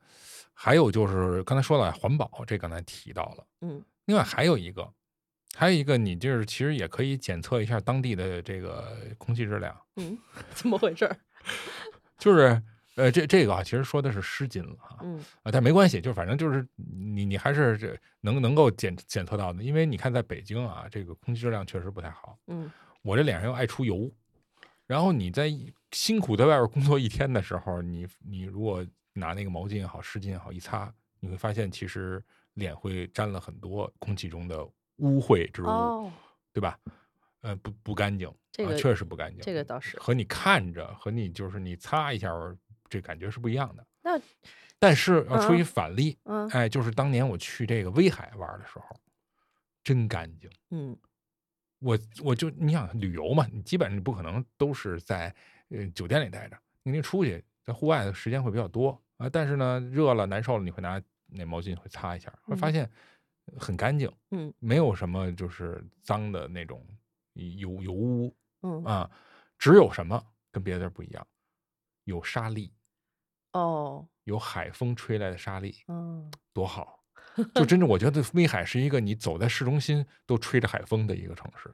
[0.54, 3.44] 还有就是刚才说了环保，这刚才提到了。
[3.62, 4.88] 嗯另外还有一个，
[5.56, 10.18] 还有一个，你就是其实也可以检测一下当地的这个空气质量，嗯，
[10.54, 11.18] 怎么回事儿？
[12.20, 12.62] 就是
[12.98, 22.70] 呃，这这个啊，其实说的是湿巾了哈，嗯啊，但没关系，就反正就是你你还是这能能够检检测到的，因为你看在北京啊，这个空气质量确实不太好，嗯
[23.04, 24.12] 我这脸上又爱出油，
[24.88, 25.48] 然后你在
[25.92, 32.22] 辛苦在外边工作一天的时候，你你如果拿那个毛巾也好，湿巾也好一擦，你会发现其实
[32.56, 34.66] 脸会沾了很多空气中的
[34.98, 36.12] 污秽之物，哦，
[36.52, 36.80] 对吧？
[37.42, 39.40] 呃，不不干净，啊这个确实不干净。
[39.42, 42.58] 这个倒是和你看着和你就是你擦一下儿，
[42.90, 43.86] 这感觉是不一样的。
[44.02, 44.20] 那
[44.80, 48.96] 但是要出一嗯反例，嗯哎，就是当年我去这个威海玩的时候，
[49.84, 50.50] 真干净。
[50.72, 50.98] 嗯
[51.80, 55.34] 我我就你想旅游嘛，你基本上你不可能都是在
[55.70, 59.30] 呃酒店里待着，你得出去在户外的时间会比较多啊。
[59.30, 62.92] 但是呢，热了难受了，你会拿那毛巾会擦一下，会发嗯现
[63.58, 66.84] 很干净，嗯没有什么就是脏的那种
[67.34, 69.12] 油油污嗯啊。
[69.60, 71.28] 只有什么跟别的地儿不一样，
[72.06, 72.72] 有沙粒，
[73.58, 77.04] 哦有海风吹来的沙粒，嗯多好！
[77.56, 81.74] 就真正我觉得威海是一个你走在市中心都吹着海风的一个城市。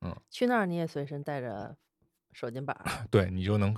[0.00, 1.76] 嗯，去那儿你也随身带着
[2.38, 3.74] 手巾板儿， 对你就能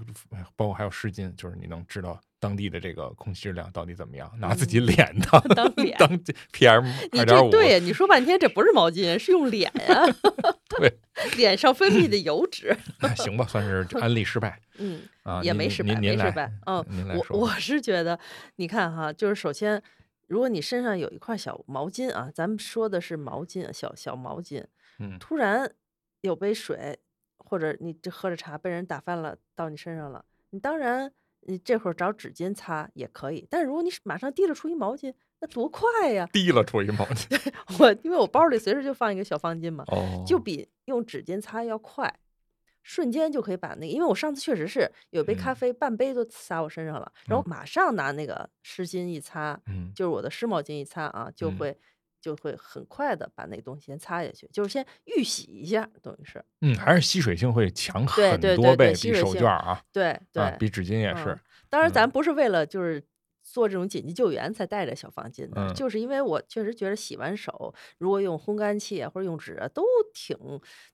[0.55, 6.09] 包括还有湿巾，就是你能知道当地的这个空气质量到底怎么样，拿自己嗯脸当当脸当
[6.53, 10.05] PM 你二点五，这对呀，你说半天这不是毛巾，是用脸呀，
[10.77, 10.93] 对，
[11.37, 15.01] 脸上分泌的油脂，哎行吧，算是安利失败嗯。
[15.23, 16.51] 啊，也没失败，没失败。
[16.67, 18.19] 嗯，您来说我我是觉得，
[18.57, 19.81] 你看哈，就是首先，
[20.29, 24.65] 如果你身上有一块小毛巾啊，咱们说的是毛巾啊，小小毛巾，
[24.99, 25.71] 嗯突然
[26.23, 26.99] 有杯水，
[27.51, 36.29] 或者你这喝着茶被人打翻了到你身上了，你当然你这会儿找纸巾擦也可以，但是如果你马上提了出一毛巾，那多快呀！
[36.33, 42.21] 滴了出一毛巾， 我因为我包里随时就放一个小方巾嘛，哦，就比用纸巾擦要快，
[42.85, 45.57] 瞬间就可以把那个，因为我上次确实是有杯咖嗯。
[45.57, 47.51] 啡，半杯都洒我身上了，然后嗯。
[47.51, 49.91] 马上拿那个湿巾一擦，嗯。
[49.93, 51.57] 就是我的湿毛巾一擦啊，就嗯。
[51.59, 51.77] 会
[52.21, 56.45] 就会很快的把那东西先擦下去，就是先预洗一下，等于是。
[56.61, 61.16] 嗯，还是吸水性会强很多倍，比手绢啊对对，啊，比纸巾也嗯。
[61.16, 61.93] 是，当然，嗯。
[61.93, 63.03] 咱不是为了就是
[63.43, 65.75] 做这种紧急救援才带着小方巾的，嗯。
[65.75, 69.83] 就是因为我确实觉得洗完手，如果用烘干器啊或者用纸啊，都
[70.14, 70.37] 挺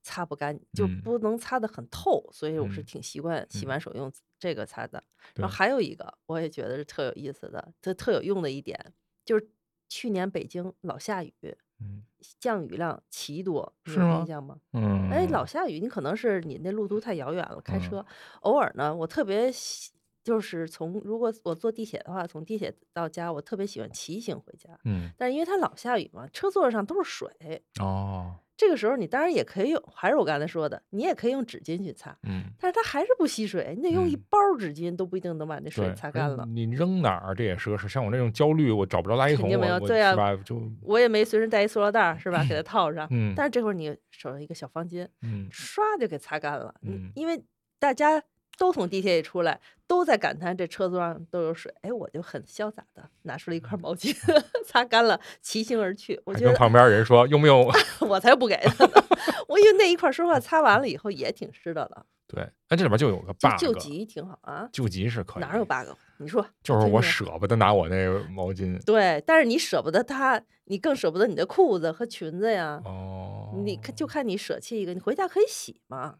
[0.02, 1.00] 擦不干，就嗯。
[1.02, 3.68] 不能擦得很透，所以我是嗯挺习惯洗嗯。
[3.68, 5.02] 完手用这个擦的。
[5.34, 8.78] 然后还有一个，我也觉得是特有意思的，特特有用的一点，
[9.24, 9.48] 就是
[9.88, 11.32] 去年北京老下雨，
[11.80, 12.02] 嗯
[12.40, 14.58] 降雨量奇多，你有是吗印象吗？
[14.72, 18.06] 嗯，哎，老下雨，你可能是你那路途太遥远了，开嗯车。
[18.40, 19.92] 偶尔呢，我特别喜，
[20.24, 24.70] 就是从如果我坐地铁的话，从地铁到家，我特别喜欢骑行回家。
[24.84, 32.44] 嗯但是因为它老下雨嘛，车座上都是水，哦，这个时候你当然也可以用，还是我刚才说的，你也可以用纸巾去擦，嗯。
[32.58, 36.46] 但是它还是不吸水，你得用一嗯包纸巾都不一定能把那水，擦干了。
[36.46, 37.86] 你扔哪儿这也是个事。
[37.88, 40.34] 像我这种焦虑，我找不着垃圾桶，我我对啊是吧？
[40.44, 42.44] 就我也没随身带一塑料袋儿，是吧？
[42.48, 43.06] 给它 套上。
[43.10, 46.74] 嗯但是这会儿你手上一个小方巾，嗯唰就给擦干了。
[46.82, 47.44] 嗯嗯，因为
[47.78, 48.22] 大家
[48.56, 54.14] 都从地铁里出来，都在感叹这车座上都有水，哎，我就很潇洒的拿出了一块毛巾，
[54.66, 56.20] 擦干了，骑行而去。
[56.24, 57.70] 我觉得旁边人说用不用？
[58.08, 58.92] 我才不给他呢，
[59.48, 64.68] 我以为那一块说话擦完了以后也挺湿的了，对，那，这里边就有个 bug，救急挺好啊。
[64.72, 65.88] 救急是可以，哪有 bug？
[66.18, 72.80] 你说，就是我舍不得拿我那毛巾对，但是你舍不得它，你更舍不得你的裤子和裙子呀。
[72.86, 76.14] 哦，你看，就看你舍弃一个，你回家可以洗嘛，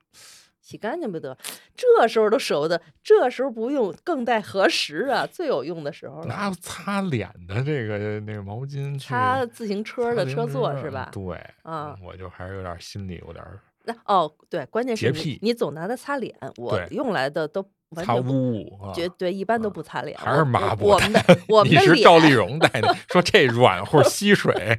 [0.67, 1.37] 洗干净不得。
[1.77, 5.25] 这时候都舍不得，这时候不用，更待何时啊？
[5.31, 6.27] 最有用的时候了。
[6.27, 11.09] 拿擦脸的这个那个毛巾去擦自行车的车座是吧？
[11.13, 13.45] 对，啊，我就还是有点心里有点
[13.85, 18.33] 那哦，对，关键是你你总拿它擦脸，我用来的都完擦全不。
[18.33, 24.77] 污啊，绝对一般都不擦脸，还是抹布我我们的我们你的脸，是赵丽蓉带的，说这软乎吸水，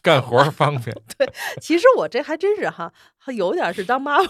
[0.00, 1.28] 干活方便， 对
[1.60, 4.24] 其实我这还真是哈，还有点是当妈妈，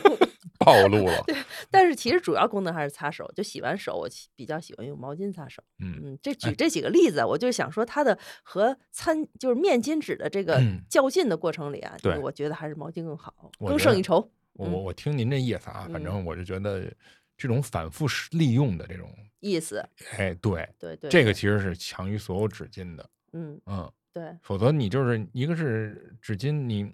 [0.58, 1.22] 暴露了。
[1.26, 1.36] 对
[1.70, 3.30] 但是其实主要功能还是擦手。
[3.34, 5.62] 就洗完手，我比较喜欢用毛巾擦手。
[5.78, 14.30] 嗯嗯，这哎举这几个例子，我就想说它的和餐就是面巾纸的这个嗯较劲的过程里啊，对我觉得还是毛巾更好，更胜一筹。
[14.54, 16.92] 我我我听您这意思啊，反嗯正我就觉得
[17.36, 19.84] 这种反复使利用的这种，意思，
[20.16, 26.90] 哎，对，对对，这个其实是强于所有纸巾的，嗯，嗯，对，否则你就是一个是纸巾，你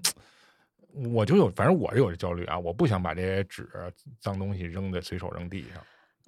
[1.12, 3.68] 我就有，反正我是有这焦虑啊，我不想把这些纸
[4.20, 5.82] 脏东西扔在随手扔地上。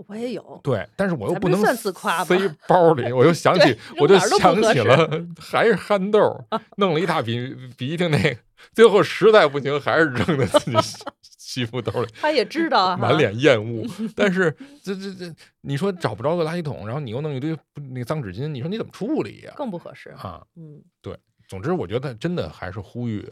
[0.09, 0.61] 我也有。
[0.63, 2.37] 对，但是我又不能算自夸吗塞
[2.69, 5.09] 包里，我又想起，我就想 起了，
[5.41, 6.21] 还是憨豆
[6.77, 8.37] 弄了一大笔鼻涕，那个
[8.75, 10.99] 最后实在不行，还是扔在自己西
[11.39, 13.87] 西服兜里，他也知道啊，满脸厌恶。
[14.15, 17.57] 但是这这这，你说找不着个垃圾桶，然后你又弄一堆
[17.91, 19.55] 那个脏纸巾，你说你怎么处理呀？
[19.57, 20.11] 更不合适。
[20.11, 21.17] 啊，嗯，对
[21.49, 23.27] 总之，我觉得真的还是呼吁，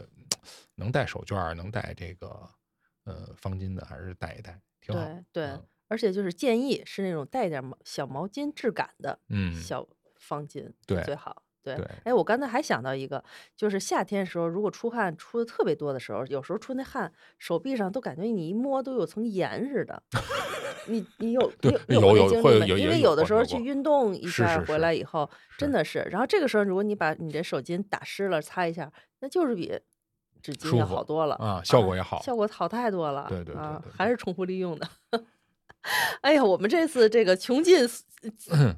[0.77, 2.49] 能带手绢儿、能带这个
[3.05, 5.05] 呃方巾的，还是带一带，挺好。
[5.05, 9.87] 对对嗯，而且就是建议是那种带点毛小毛巾质感的嗯，小
[10.19, 11.43] 方巾对最好。
[11.63, 13.25] 对对，哎，我刚才还想到一个，
[13.57, 20.03] 就是夏天的时候，如果出汗出的特别多的时候，有时候出那汗，手臂上都感觉你一摸都有层盐似的。
[20.89, 22.77] 你你有你有有有？
[22.77, 29.81] 因为有的时候去运动一下回来以后，真的是，然后这个时候如果你把你的手巾打湿了擦一下，那就是比
[30.53, 33.25] 纸巾也好多了啊效果也好效果好太多了。
[33.31, 33.63] 对对对
[33.97, 34.87] 还是重复利用的。
[36.23, 38.07] 哎呀，我们这次这个穷尽所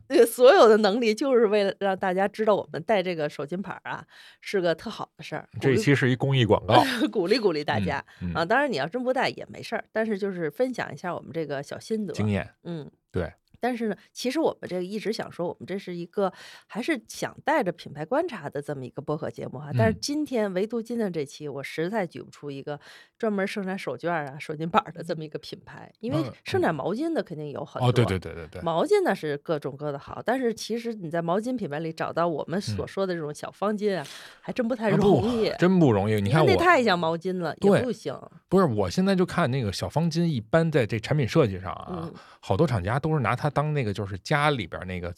[0.08, 4.04] 这 个所有的能力，就是为了让大家知道我们带这个手巾牌儿啊
[4.40, 8.44] 是个特好的事儿，这一期是一公益广告， 鼓励鼓励大嗯家、嗯啊。
[8.44, 12.12] 当然你要真不带也没事儿，但是就是分享一下我们这个小心得。
[12.12, 12.48] 经验。
[12.64, 13.32] 嗯，对。
[13.60, 16.32] 但是呢，其实我们这个一直想说，我们这是一个
[16.66, 19.70] 还是想带着品牌观察的这么一个播客节目哈。
[19.76, 22.78] 但是嗯今天唯独今天这期，我实在举不出一个
[23.18, 25.92] 专门生产手绢啊、手巾板的这么一个品牌。
[26.00, 34.06] 因为生产毛巾的肯定有很多，哦，对对对对对，毛巾呢是各种各的好，但是其实你在毛巾品牌里找到我们所说的这种小方巾啊，
[34.40, 36.20] 还真不太容易，真不容易。
[36.20, 38.14] 你看那太像毛巾了，也不行。
[38.48, 42.10] 不是，我现在就看那个小方巾，一般在这产品设计上啊，
[42.40, 45.12] 好多厂家都是拿它当那个就是家里边那个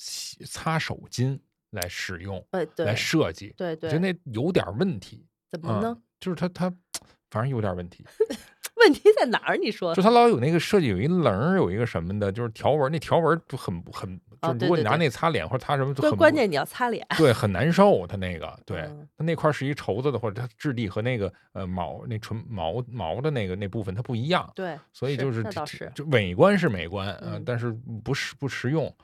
[0.46, 1.38] 擦手巾
[1.70, 5.26] 来使用，哎，对，来设计，对对，我觉得那有点问题。
[5.51, 5.96] 怎么呢？
[6.20, 6.72] 就是它它。
[7.31, 8.05] 反正有点问题，
[8.76, 9.57] 问题在哪儿？
[9.57, 18.07] 你说，就他老有那个设计，有一棱，有一个什么的，就是条纹，那条纹就很很，就如果你拿那擦脸或者擦什么，关关键你要擦脸，对，很难受。
[18.07, 28.95] 它那个，对，它那块是一绸子的，或者它质地和那个呃毛那纯毛毛的那个那部分它不一样，对，所以就是是就美观是美观，嗯，但是不实不实用。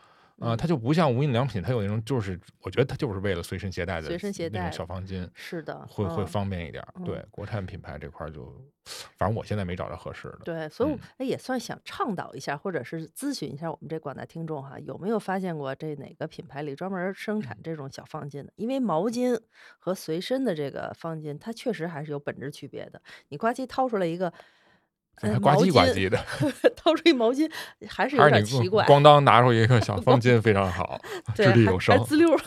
[0.41, 6.85] 啊，它就不像无印良品，它有那种，就是我觉得它就是为了随身携带的随身携带小方巾，是的，会会方便一点。
[7.05, 8.53] 对，国产品牌这块就，
[9.17, 10.41] 反正我现在没找着合适的。
[10.45, 18.53] 对，所以哎，也算想倡导一下，或者是咨询一下我们这广大听众哈，有没有发现过这哪个品牌里专门生产这种小方巾的？
[18.57, 19.41] 因为毛巾
[19.79, 23.01] 和随身的这个方巾，它确实还是有本质区别的。
[23.29, 24.33] 你呱唧掏出来一个。
[25.21, 26.19] 呱唧呱唧的，
[26.77, 27.51] 掏出一毛巾，
[27.89, 28.85] 还是有点奇怪。
[28.87, 31.01] 咣当拿出一个小方巾，非常好，
[31.35, 32.31] 掷地有声，滋溜。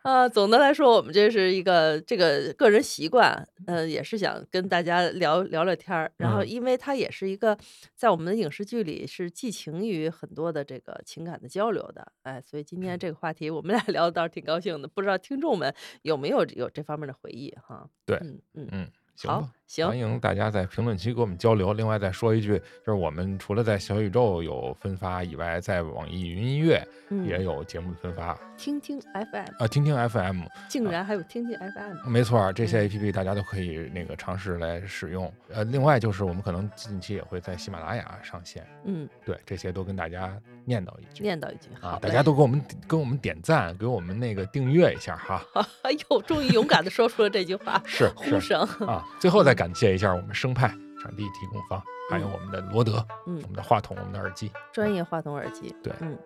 [0.00, 6.10] 啊，总的来说，我们这是一个这个个人习惯，嗯，也是想跟大家聊聊聊天儿。
[6.16, 7.56] 然后，因为它也是一个
[7.94, 14.88] 在我们的影视剧里是寄情于很多的这个情感的交流的，哎，所以今天这个话题我们俩聊的倒是挺高兴的。
[14.88, 17.86] 不知道听众们有没有有这方面的回忆哈？
[18.06, 18.90] 对，嗯嗯嗯。
[19.24, 21.72] 好，行，欢迎大家在评论区跟我们交流。
[21.72, 26.86] 另外再说一句，就是我们除了在小宇宙有分发以外，在网易云音乐
[27.26, 28.38] 也有节目的分发。
[28.58, 35.32] 听听 FM 啊，听听 FM，竟然还有听听 FM，没错，这些 APP 大家都可以那个尝试来使用。
[35.48, 38.66] 呃，另外就是我们可能近期也会在喜马拉雅上线。
[38.84, 45.42] 嗯，对，这些都跟大家念叨一句，念叨一句啊，大家都给我们给我们点赞，给我们那个订阅一下哈。
[45.80, 49.02] 哎呦，终于勇敢的说出了这句话，是呼声啊。
[49.18, 50.66] 最后再 感谢一下我们生派
[51.00, 52.94] 场地提供方，还有我们的罗德，
[53.28, 56.18] 嗯，我们的话筒，我们的耳机，专业话筒耳机，对，嗯，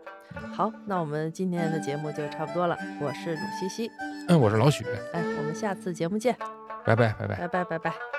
[0.54, 2.74] 好，那我们今天的节目就差不多了。
[2.98, 3.90] 我是鲁西西，
[4.28, 6.34] 嗯，我是老许，哎，我们下次节目见，
[6.82, 8.15] 拜拜，拜拜，拜拜，拜拜。